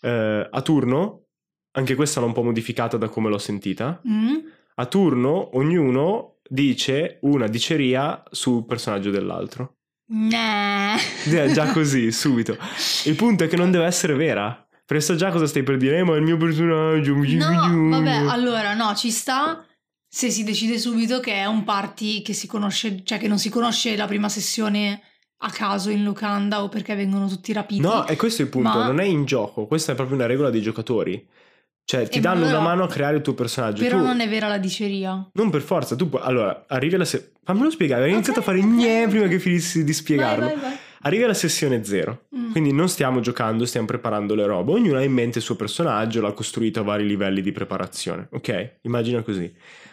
[0.00, 1.26] eh, a turno,
[1.72, 4.36] anche questa l'ho un po' modificata da come l'ho sentita, Mm?
[4.76, 9.76] a turno ognuno dice una diceria sul personaggio dell'altro.
[10.06, 10.96] Nah.
[11.26, 12.56] Eh, già così, subito.
[13.04, 14.61] Il punto è che non deve essere vera.
[15.00, 17.14] So già cosa stai per dire, "Eh, ma il mio personaggio.
[17.14, 19.64] No, vabbè, allora no, ci sta
[20.08, 23.48] se si decide subito che è un party che si conosce, cioè che non si
[23.48, 25.00] conosce la prima sessione
[25.44, 27.80] a caso in locanda o perché vengono tutti rapiti.
[27.80, 30.26] No, e questo è il punto, Ma- non è in gioco, questa è proprio una
[30.26, 31.26] regola dei giocatori.
[31.84, 33.82] Cioè, ti Eh, danno però- una mano a creare il tuo personaggio.
[33.82, 35.28] Però tu, non è vera la diceria.
[35.32, 36.22] non per forza, tu puoi...
[36.24, 37.32] Allora, arrivi alla se...
[37.42, 39.08] Fammelo spiegare, avevo Ok, iniziato a fare ok, gne ok.
[39.10, 40.44] prima che finissi di spiegarlo.
[40.44, 40.78] Vai, vai, vai.
[41.02, 42.50] Arrivi alla sessione 0, Mm.
[42.52, 44.72] quindi non stiamo giocando, stiamo preparando le robe.
[44.72, 48.78] Ognuno ha in mente il suo personaggio, l'ha costruito a vari livelli di preparazione, ok?
[48.82, 49.52] Immagina così.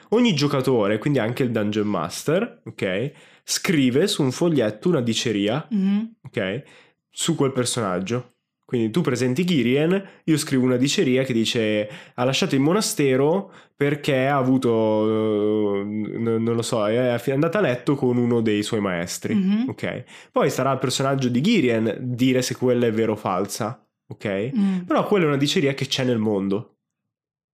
[0.09, 3.11] Ogni giocatore, quindi anche il Dungeon Master, ok?
[3.43, 5.99] Scrive su un foglietto una diceria, Mm.
[6.27, 6.63] ok?
[7.09, 8.33] Su quel personaggio.
[8.69, 14.27] Quindi tu presenti Girien, io scrivo una diceria che dice ha lasciato il monastero perché
[14.27, 15.83] ha avuto, eh,
[16.19, 19.33] non lo so, è andata a letto con uno dei suoi maestri.
[19.33, 19.69] Mhm.
[19.69, 20.03] Ok.
[20.31, 23.83] Poi sarà il personaggio di Girien dire se quella è vera o falsa.
[24.11, 24.51] Ok.
[24.55, 24.79] Mm.
[24.81, 26.75] Però quella è una diceria che c'è nel mondo.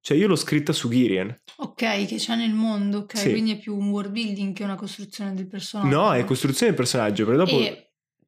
[0.01, 1.33] Cioè io l'ho scritta su Girien.
[1.59, 3.31] Ok, che c'è nel mondo, ok, Sì.
[3.31, 5.95] quindi è più un world building che una costruzione del personaggio.
[5.95, 7.57] No, è costruzione del personaggio, perché dopo...
[7.63, 7.84] E-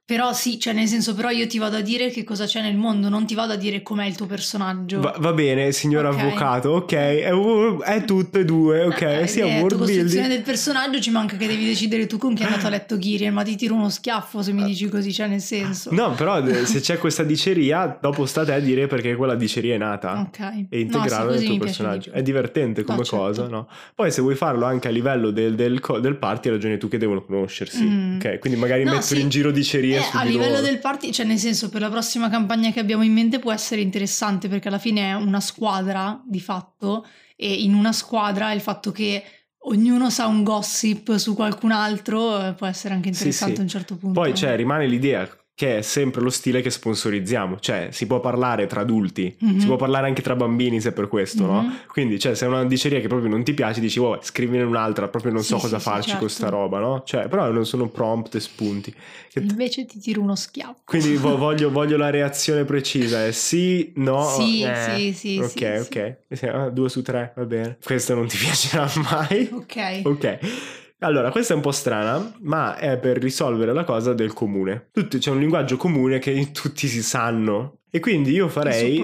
[0.08, 2.78] però sì, cioè nel senso, però io ti vado a dire che cosa c'è nel
[2.78, 5.02] mondo, non ti vado a dire com'è il tuo personaggio.
[5.02, 6.18] Va, va bene, signor Ok.
[6.18, 10.04] avvocato, ok, è, un- è tutte e due, ok, Eh, sia eh, world tua costruzione
[10.08, 10.28] building.
[10.30, 13.34] del personaggio ci manca che devi decidere tu con chi è andato a letto Girian,
[13.34, 15.90] ma ti tiro uno schiaffo se mi dici così, cioè nel senso.
[15.92, 19.36] No, però eh, se c'è questa diceria, dopo sta a te a dire perché quella
[19.36, 20.22] diceria è nata.
[20.22, 20.40] Ok.
[20.40, 22.12] E No, integrarla sì, così nel tuo personaggio.
[22.14, 23.18] È divertente come L'accetto.
[23.18, 23.68] cosa, no?
[23.94, 26.98] Poi se vuoi farlo anche a livello del, del, del party, hai ragione tu che
[26.98, 27.84] devono conoscersi.
[27.84, 28.16] Mm.
[28.20, 29.22] Ok, quindi magari No, mettere sì.
[29.22, 30.62] in giro dicerie Su a livello loro.
[30.62, 33.82] del party, cioè nel senso per la prossima campagna che abbiamo in mente può essere
[33.82, 37.06] interessante perché alla fine è una squadra di fatto
[37.36, 39.24] e in una squadra il fatto che
[39.70, 43.60] ognuno sa un gossip su qualcun altro eh, può essere anche Sì, interessante sì.
[43.60, 44.20] a un certo punto.
[44.20, 45.28] Poi cioè, rimane l'idea
[45.58, 49.58] che è sempre lo stile che sponsorizziamo, cioè si può parlare tra adulti, Mhm.
[49.58, 51.62] si può parlare anche tra bambini se per questo, no?
[51.64, 51.80] Mhm.
[51.88, 55.08] Quindi cioè se è una diceria che proprio non ti piace dici oh scrivine un'altra,
[55.08, 56.20] proprio non Sì, so cosa sì, sì, farci certo.
[56.20, 57.02] con sta roba, no?
[57.04, 58.94] Cioè però non sono prompt e spunti.
[59.32, 60.82] Che- Invece ti tiro uno schiaffo.
[60.86, 65.12] Quindi vo- voglio, voglio la reazione precisa, è sì, no, Sì, eh.
[65.12, 66.44] sì, sì, Ok, ok.
[66.54, 67.78] Ah, due su tre, va bene.
[67.84, 69.50] Questo non ti piacerà mai.
[69.52, 70.02] Ok.
[70.04, 70.40] Ok.
[71.00, 74.90] Allora, questa è un po' strana, ma è per risolvere la cosa del comune.
[74.92, 77.74] Tutti, c'è un linguaggio comune che tutti si sanno.
[77.90, 78.98] E quindi io farei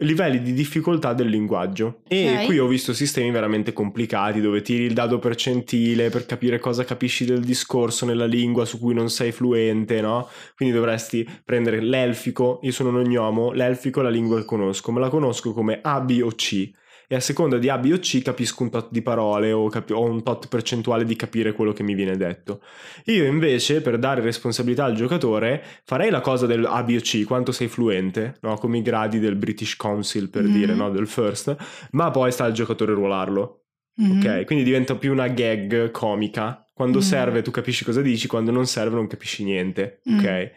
[0.00, 2.00] livelli di difficoltà del linguaggio.
[2.08, 2.44] E Ok.
[2.46, 7.24] qui ho visto sistemi veramente complicati dove tiri il dado percentile per capire cosa capisci
[7.24, 10.28] del discorso nella lingua su cui non sei fluente, no?
[10.56, 15.00] Quindi dovresti prendere l'elfico, io sono un ognomo, l'elfico è la lingua che conosco, me
[15.00, 16.68] la conosco come A, B o C.
[17.08, 19.92] E a seconda di A, B o C capisco un tot di parole o, capi-
[19.92, 22.60] o un tot percentuale di capire quello che mi viene detto.
[23.06, 27.24] Io invece, per dare responsabilità al giocatore, farei la cosa del A, B o C,
[27.24, 28.54] quanto sei fluente, no?
[28.56, 30.52] come i gradi del British Council per Mhm.
[30.52, 30.90] dire, no?
[30.90, 31.56] del first,
[31.92, 33.62] ma poi sta al giocatore ruolarlo.
[33.98, 34.18] Mhm.
[34.18, 36.60] Ok, quindi diventa più una gag comica.
[36.74, 37.02] Quando Mm.
[37.02, 40.00] serve tu capisci cosa dici, quando non serve non capisci niente.
[40.10, 40.18] Mm.
[40.18, 40.50] Ok.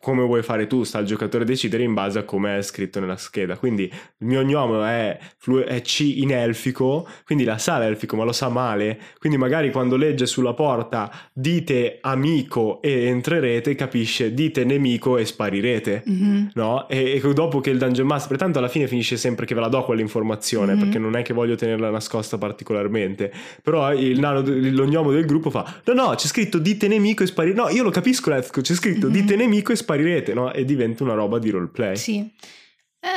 [0.00, 3.16] Come vuoi fare tu, sta al giocatore decidere in base a come è scritto nella
[3.18, 3.58] scheda.
[3.58, 8.24] Quindi il mio gnomo è, flu- è C in elfico, quindi la sa l'elfico, ma
[8.24, 8.98] lo sa male.
[9.18, 16.02] Quindi magari quando legge sulla porta dite amico e entrerete, capisce dite nemico e sparirete.
[16.06, 16.50] Mhm.
[16.54, 16.88] No?
[16.88, 19.68] E, e dopo che il Dungeon Master, tanto alla fine finisce sempre che ve la
[19.68, 20.80] do quell'informazione, Mhm.
[20.80, 23.30] perché non è che voglio tenerla nascosta particolarmente.
[23.62, 27.26] Però il nano, lo gnomo del gruppo fa: No, no, c'è scritto dite nemico e
[27.26, 27.60] sparirete.
[27.60, 29.12] No, io lo capisco l'elfico, c'è scritto Mhm.
[29.12, 29.88] dite nemico e sparirete,
[30.34, 30.52] no?
[30.52, 31.96] E diventa una roba di roleplay.
[31.96, 32.18] Sì.
[32.18, 33.08] Eh,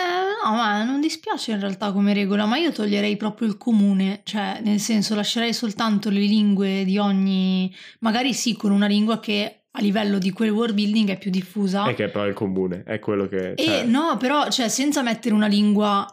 [0.43, 4.59] no, ma non dispiace in realtà come regola, ma io toglierei proprio il comune, cioè
[4.63, 9.81] nel senso lascerei soltanto le lingue di ogni, magari sì con una lingua che a
[9.81, 11.85] livello di quel world building è più diffusa.
[11.85, 13.53] È che però è il comune, è quello che...
[13.53, 16.07] E cioè- no, però cioè senza mettere una lingua,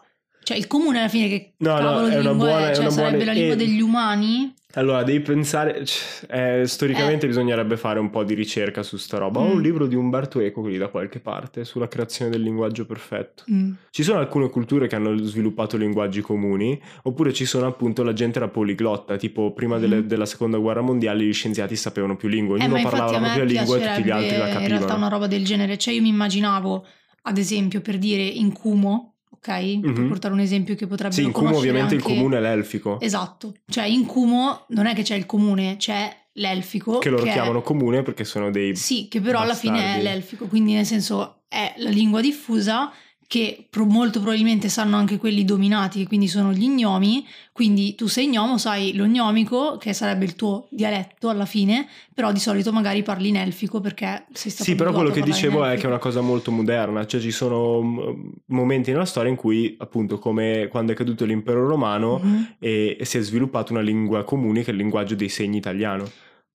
[0.51, 2.91] cioè il comune alla fine che No, no, è una buona- è, è cioè una
[2.91, 4.55] sarebbe buona- la lingua e- degli umani.
[4.75, 5.85] Allora, devi pensare,
[6.29, 9.41] eh, storicamente bisognerebbe fare un po' di ricerca su sta roba.
[9.41, 9.53] Ho Mm.
[9.57, 13.43] un libro di Umberto Eco lì da qualche parte sulla creazione del linguaggio perfetto.
[13.51, 13.73] Mm.
[13.91, 18.39] Ci sono alcune culture che hanno sviluppato linguaggi comuni, oppure ci sono appunto la gente
[18.39, 20.07] era poliglotta, tipo prima delle- Mm.
[20.07, 23.45] della seconda guerra mondiale gli scienziati sapevano più lingue, Eh, ognuno ma parlava la propria
[23.45, 24.97] lingua e tutti gli altri la piacerebbe in realtà capivano.
[24.97, 25.79] una roba del genere.
[25.79, 26.87] Cioè io mi immaginavo,
[27.23, 29.10] ad esempio, per dire in Cumo,
[29.43, 29.81] ok?
[29.81, 30.09] Per Mhm.
[30.09, 33.55] portare un esempio che potrebbe Sì, in Cumo ovviamente il comune è l'elfico, Esatto.
[33.67, 36.99] Cioè in Cumo non è che c'è il comune, c'è l'elfico.
[36.99, 38.77] che loro è- chiamano comune perché sono dei...
[38.77, 40.03] Sì, che però alla fine è bastardi.
[40.05, 42.93] l'elfico, quindi nel senso è la lingua diffusa
[43.31, 48.09] che pro- molto probabilmente sanno anche quelli dominati, che quindi sono gli gnomi, quindi tu
[48.09, 52.73] sei gnomo, sai lo gnomico, che sarebbe il tuo dialetto alla fine, però di solito
[52.73, 55.87] magari parli in elfico perché sei stato Sì, però quello che dicevo è che è
[55.87, 60.67] una cosa molto moderna, cioè ci sono mm, momenti nella storia in cui, appunto, come
[60.69, 62.55] quando è caduto l'impero romano Mhm.
[62.59, 66.11] e, e si è sviluppata una lingua comune che è il linguaggio dei segni italiano.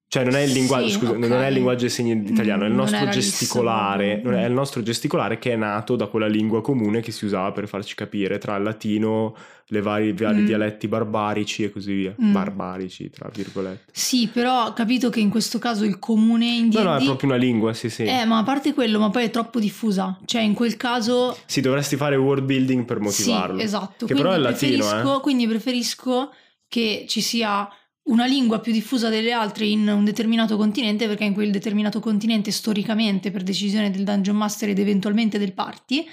[0.07, 1.37] Cioè non è il Sì, linguaggio, scusa, non ok.
[1.39, 4.51] è il linguaggio dei segni italiano, è il Mm, non nostro gesticolare, non è il
[4.53, 8.37] nostro gesticolare che è nato da quella lingua comune che si usava per farci capire
[8.37, 9.35] tra il latino,
[9.69, 10.45] le vari, i vari Mm.
[10.45, 12.15] dialetti barbarici e così via.
[12.21, 12.31] Mm.
[12.31, 13.91] Barbarici, tra virgolette.
[13.91, 17.29] Sì, però ho capito che in questo caso il comune in No, no, è proprio
[17.29, 18.03] una lingua, sì, sì.
[18.03, 20.17] Eh, ma a parte quello, ma poi è troppo diffusa.
[20.23, 23.57] Cioè, in quel caso Sì, dovresti fare world building per motivarlo.
[23.57, 24.05] Sì, esatto.
[24.05, 25.19] Che quindi però è latino, eh.
[25.21, 26.31] Quindi preferisco
[26.67, 27.67] che ci sia
[28.05, 32.51] una lingua più diffusa delle altre in un determinato continente, perché in quel determinato continente,
[32.51, 36.07] storicamente, per decisione del Dungeon Master ed eventualmente del party, eh,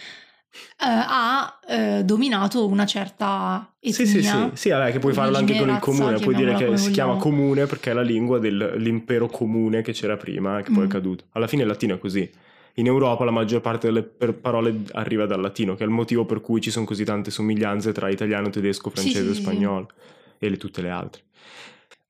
[0.78, 3.93] ha eh, dominato una certa etnia.
[3.95, 6.76] Sì, sì, sì, sì, vabbè, che puoi farlo anche con il comune, puoi dire che
[6.78, 10.86] si chiama comune perché è la lingua dell'impero comune che c'era prima, che poi è
[10.86, 10.90] Mm.
[10.90, 11.24] caduto.
[11.32, 12.30] Alla fine il latino è così.
[12.76, 16.40] In Europa la maggior parte delle parole arriva dal latino, che è il motivo per
[16.40, 19.88] cui ci sono così tante somiglianze tra italiano, tedesco, francese sì, e spagnolo
[20.38, 21.22] e le- tutte le altre.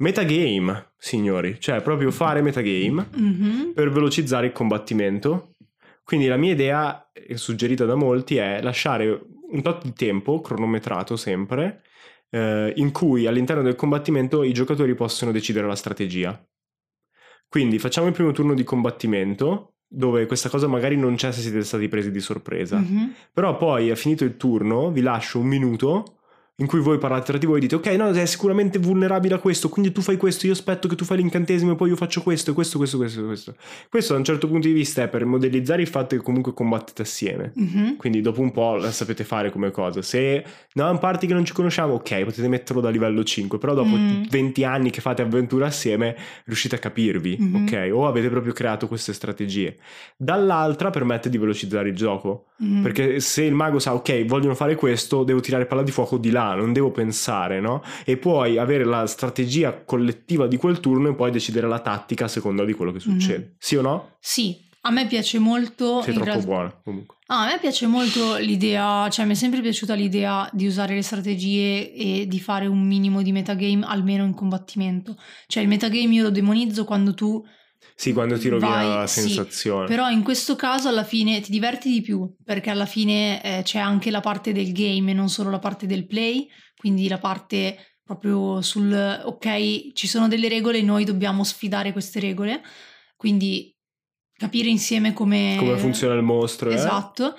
[0.02, 3.72] Metagame, signori, cioè proprio fare metagame Mhm.
[3.72, 5.54] per velocizzare il combattimento.
[6.02, 9.20] Quindi la mia idea, eh, suggerita da molti, è lasciare
[9.52, 11.82] un tot di tempo, cronometrato sempre,
[12.30, 16.44] eh, in cui all'interno del combattimento i giocatori possono decidere la strategia.
[17.48, 21.62] Quindi facciamo il primo turno di combattimento, dove questa cosa magari non c'è se siete
[21.62, 22.78] stati presi di sorpresa.
[22.78, 23.14] Mhm.
[23.32, 26.16] Però poi, a finito il turno, vi lascio un minuto
[26.56, 29.38] in cui voi parlate tra di voi e dite ok, no, è sicuramente vulnerabile a
[29.38, 32.22] questo, quindi tu fai questo, io aspetto che tu fai l'incantesimo e poi io faccio
[32.22, 33.54] questo questo, questo, questo, questo.
[33.88, 37.02] Questo da un certo punto di vista è per modellizzare il fatto che comunque combattete
[37.02, 37.52] assieme.
[37.54, 37.96] Mhm.
[37.96, 40.02] Quindi dopo un po' la sapete fare come cosa.
[40.02, 40.44] Se
[40.74, 43.74] no, è un party che non ci conosciamo, ok, potete metterlo da livello 5, però
[43.74, 44.24] dopo Mm.
[44.28, 47.62] 20 anni che fate avventura assieme riuscite a capirvi, Mhm.
[47.62, 47.90] ok?
[47.92, 49.78] O avete proprio creato queste strategie.
[50.16, 52.46] Dall'altra permette di velocizzare il gioco.
[52.58, 52.82] Mhm.
[52.82, 56.30] Perché se il mago sa, ok, vogliono fare questo, devo tirare palla di fuoco di
[56.30, 57.82] là, non devo pensare, no?
[58.04, 62.28] E puoi avere la strategia collettiva di quel turno e poi decidere la tattica a
[62.28, 63.38] seconda di quello che succede.
[63.38, 63.54] Mhm.
[63.58, 64.10] Sì o no?
[64.20, 66.02] Sì, a me piace molto.
[66.02, 67.16] Sei troppo realtà- buona, comunque.
[67.26, 71.02] Ah, a me piace molto l'idea, cioè mi è sempre piaciuta l'idea di usare le
[71.02, 75.16] strategie e di fare un minimo di metagame almeno in combattimento.
[75.46, 77.42] Cioè il metagame io lo demonizzo quando tu,
[77.94, 79.86] Sì, quando ti rovina Vai, la sì, sensazione.
[79.86, 83.78] però in questo caso alla fine ti diverti di più, perché alla fine eh, c'è
[83.78, 87.76] anche la parte del game e non solo la parte del play, quindi la parte
[88.02, 92.60] proprio sul ok, ci sono delle regole e noi dobbiamo sfidare queste regole,
[93.16, 93.74] quindi
[94.36, 96.74] capire insieme come, Come funziona il mostro, eh?
[96.74, 97.36] Esatto.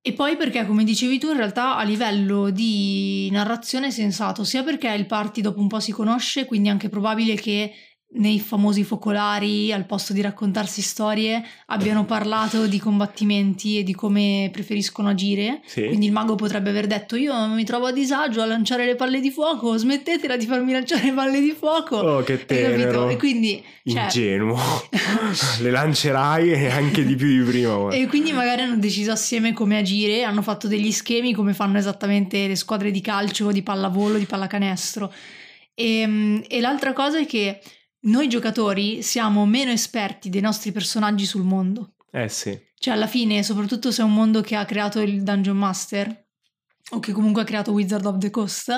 [0.00, 4.62] E poi perché, come dicevi tu, in realtà a livello di narrazione è sensato, sia
[4.62, 7.72] perché il party dopo un po' si conosce, quindi è anche probabile che
[8.08, 14.48] nei famosi focolari, al posto di raccontarsi storie, abbiano parlato di combattimenti e di come
[14.52, 15.60] preferiscono agire.
[15.66, 15.86] Sì.
[15.86, 19.20] Quindi il mago potrebbe aver detto: Io mi trovo a disagio a lanciare le palle
[19.20, 21.96] di fuoco, smettetela di farmi lanciare palle di fuoco.
[21.96, 23.08] Oh, che tenero.
[23.08, 24.58] E quindi, cioè, Ingenuo.
[25.60, 27.90] Le lancerai e anche di più di prima.
[27.90, 32.46] E quindi magari hanno deciso assieme come agire, hanno fatto degli schemi come fanno esattamente
[32.46, 35.12] le squadre di calcio, di pallavolo, di pallacanestro.
[35.74, 37.60] E, e l'altra cosa è che
[38.00, 41.94] noi giocatori siamo meno esperti dei nostri personaggi sul mondo.
[42.12, 42.58] Eh sì.
[42.78, 46.24] Cioè alla fine, soprattutto se è un mondo che ha creato il Dungeon Master
[46.90, 48.70] o che comunque ha creato Wizard of the Coast.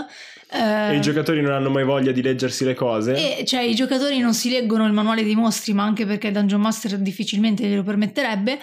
[0.51, 3.41] eh, E i giocatori non hanno mai voglia di leggersi le cose.
[3.41, 6.61] e cioè i giocatori non si leggono il manuale dei mostri, ma anche perché Dungeon
[6.61, 8.59] Master difficilmente glielo permetterebbe.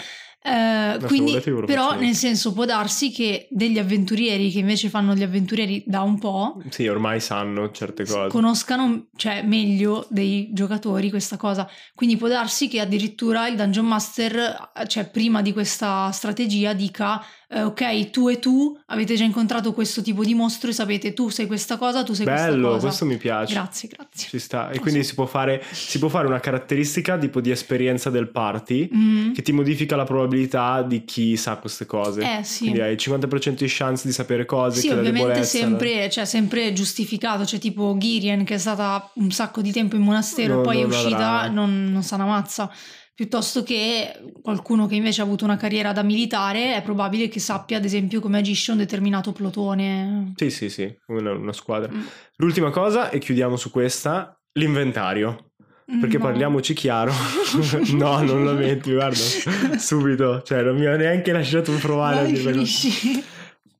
[0.45, 5.83] Se quindi, però, nel senso, può darsi che degli avventurieri che invece fanno gli avventurieri
[5.87, 8.27] da un po' Sì, ormai sanno certe cose.
[8.29, 11.67] conoscano cioè, meglio dei giocatori questa cosa.
[11.95, 17.63] Quindi può darsi che addirittura il Dungeon Master, cioè prima di questa strategia, dica: eh,
[17.63, 21.47] Ok, tu e tu avete già incontrato questo tipo di mostro e sapete tu sei
[21.47, 22.85] questa cosa, tu sei questa Bello, cosa.
[22.87, 23.53] questo mi piace.
[23.53, 24.29] Grazie, grazie.
[24.29, 24.69] Ci sta.
[24.69, 28.89] E quindi si può, fare, si può fare una caratteristica tipo di esperienza del party
[28.95, 29.31] Mm.
[29.33, 30.33] che ti modifica la probabilità
[30.87, 32.39] di chi sa queste cose.
[32.39, 32.63] Eh sì.
[32.63, 34.79] Quindi hai il 50% di chance di sapere cose.
[34.79, 39.31] Sì, che la ovviamente sempre, cioè, sempre giustificato, cioè tipo Girien che è stata un
[39.31, 42.25] sacco di tempo in monastero No, poi è non uscita, avrà- non, non sa una
[42.25, 42.71] mazza.
[43.15, 44.11] Piuttosto che
[44.41, 48.19] qualcuno che invece ha avuto una carriera da militare, è probabile che sappia, ad esempio,
[48.19, 50.33] come agisce un determinato plotone.
[50.35, 51.89] Sì, sì, sì, una, una squadra.
[51.93, 52.01] Mm.
[52.35, 55.51] L'ultima cosa, e chiudiamo su questa, l'inventario.
[55.85, 56.23] Perché No.
[56.23, 57.11] parliamoci chiaro.
[57.93, 59.15] no, non lo metti, guarda.
[59.77, 60.41] Subito.
[60.41, 62.51] Cioè, non mi ha neanche lasciato provare a Vai, dirlo.
[62.51, 63.23] finisci.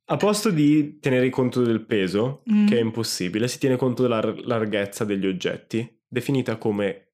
[0.07, 2.67] A posto di tenere conto del peso, Mm.
[2.67, 7.13] che è impossibile, si tiene conto della lar- larghezza degli oggetti, definita come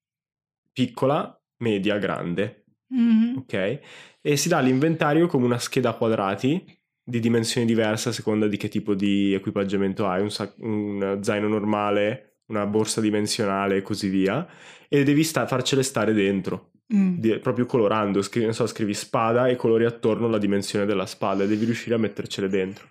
[0.74, 3.38] piccola, media, grande, Mm.
[3.38, 3.80] ok?
[4.22, 6.64] E si dà l'inventario come una scheda a quadrati
[7.02, 11.48] di dimensioni diverse a seconda di che tipo di equipaggiamento hai, un, sac- un zaino
[11.48, 14.46] normale, una borsa dimensionale e così via,
[14.88, 17.18] e devi sta- farcele stare dentro Mm.
[17.20, 21.44] di- proprio colorando, scri- non so, scrivi spada e colori attorno la dimensione della spada
[21.44, 22.90] e devi riuscire a mettercele dentro.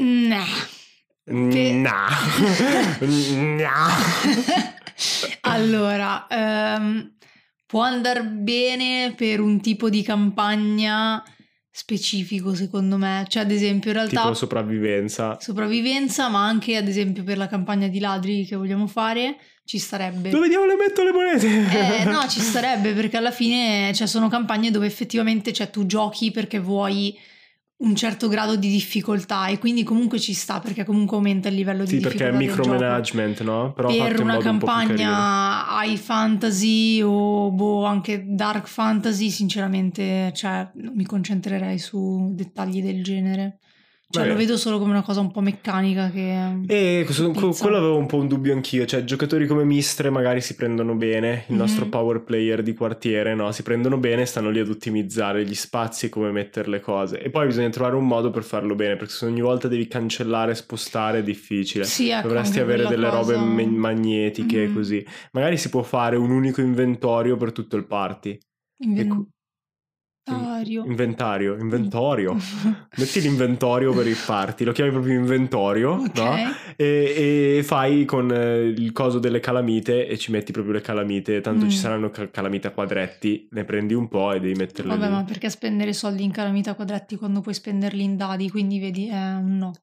[0.00, 0.44] Nah.
[1.24, 2.08] Pe- Nah.
[3.60, 3.88] Nah.
[5.42, 7.12] allora, ehm,
[7.66, 11.22] può andare bene per un tipo di campagna
[11.76, 13.24] specifico, secondo me.
[13.28, 15.36] Cioè, ad esempio, in realtà tipo sopravvivenza.
[15.40, 20.30] sopravvivenza, ma anche ad esempio per la campagna di ladri che vogliamo fare, ci starebbe.
[20.30, 21.48] Dove diavolo metto le monete?
[21.48, 26.30] Eh, no, ci starebbe perché alla fine cioè, sono campagne dove effettivamente cioè, tu giochi
[26.30, 27.18] perché vuoi
[27.76, 31.84] un certo grado di difficoltà e quindi comunque ci sta perché comunque aumenta il livello
[31.84, 32.72] Sì, di perché è difficoltà del gioco.
[32.72, 33.72] micromanagement, no?
[33.72, 40.70] Però per una modo un campagna high fantasy o boh, anche dark fantasy, sinceramente, cioè,
[40.74, 43.58] mi concentrerei su dettagli del genere.
[44.14, 44.34] Cioè, Vabbè.
[44.34, 46.60] lo vedo solo come una cosa un po' meccanica che...
[46.68, 50.54] E questo- quello avevo un po' un dubbio anch'io, cioè giocatori come Mistre magari si
[50.54, 51.58] prendono bene, il Mhm.
[51.58, 53.50] nostro power player di quartiere, no?
[53.50, 57.20] Si prendono bene, stanno lì ad ottimizzare gli spazi e come mettere le cose.
[57.20, 60.54] E poi bisogna trovare un modo per farlo bene, perché se ogni volta devi cancellare,
[60.54, 61.84] spostare è difficile.
[61.84, 64.74] Sì, ecco, Dovresti avere delle robe cosa- me- magnetiche Mhm.
[64.74, 65.04] così.
[65.32, 68.38] Magari si può fare un unico inventorio per tutto il party.
[70.26, 70.84] Inventario.
[70.86, 72.34] Inventario, inventorio.
[72.96, 76.16] Metti l'inventorio per il party, lo chiami proprio inventorio, Ok.
[76.18, 76.34] no?
[76.76, 81.40] E, e fai con eh, il coso delle calamite e ci metti proprio le calamite,
[81.42, 81.68] tanto Mm.
[81.68, 85.12] ci saranno ca- calamite a quadretti, ne prendi un po' e devi metterle Vabbè, lì.
[85.12, 88.48] ma perché spendere soldi in calamita quadretti quando puoi spenderli in dadi?
[88.50, 89.72] Quindi vedi, è un no.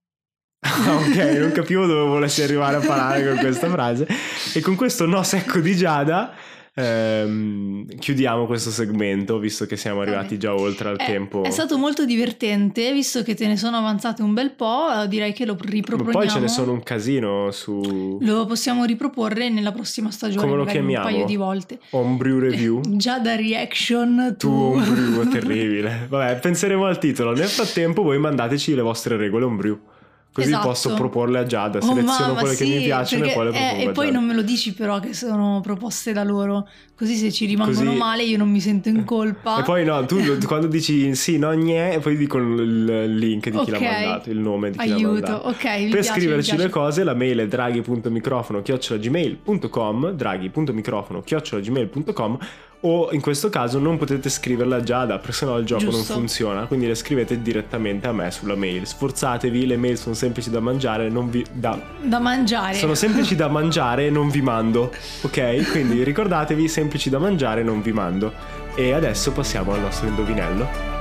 [0.63, 4.07] Ah, ok, non capivo dove volessi arrivare a parlare con questa frase.
[4.55, 6.33] E con questo no secco di Giada
[6.73, 11.43] ehm, chiudiamo questo segmento, visto che siamo arrivati già oltre al È, tempo.
[11.43, 15.33] è stato molto divertente, visto che te ne sono avanzate un bel po', eh, direi
[15.33, 16.17] che lo Ma riproponiamo.
[16.17, 20.65] poi ce ne sono un casino su Lo possiamo riproporre nella prossima stagione, Come lo
[20.65, 21.05] chiamiamo?
[21.07, 21.79] un paio di volte.
[21.91, 22.81] Homebrew Review.
[22.97, 24.53] Già da reaction Tu to...
[24.53, 26.05] Homebrew, terribile.
[26.09, 27.33] Vabbè, penseremo al titolo.
[27.33, 29.79] Nel frattempo voi mandateci le vostre regole Homebrew.
[30.33, 30.67] Così Esatto.
[30.67, 33.49] posso proporle a Giada, Oh, seleziono mamma, quelle che sì, mi piacciono e poi le
[33.49, 36.69] eh, propongo E a poi non me lo dici però che sono proposte da loro,
[36.95, 39.59] così se ci rimangono Così- male io non mi sento in colpa.
[39.59, 40.17] E poi no, tu
[40.47, 43.69] quando dici sì, no, gne, e poi dico il link di chi Ok.
[43.71, 45.47] l'ha mandato, il nome di chi l'ha Aiuto, mandato.
[45.49, 45.63] ok.
[45.65, 52.37] mi Per piace, scriverci le cose la mail è draghi.microfono chiocciolagmail.com draghi.microfono chiocciolagmail.com
[52.83, 56.13] o in questo caso non potete scriverla a Giada perché sennò il gioco Giusto.
[56.13, 58.85] non funziona, quindi le scrivete direttamente a me sulla mail.
[58.87, 62.73] Sforzatevi, le mail sono semplici da mangiare, non vi da Da mangiare.
[62.75, 65.71] sono semplici da mangiare e non vi mando, ok?
[65.71, 68.33] Quindi ricordatevi semplici da mangiare e non vi mando.
[68.75, 71.00] E adesso passiamo al nostro indovinello.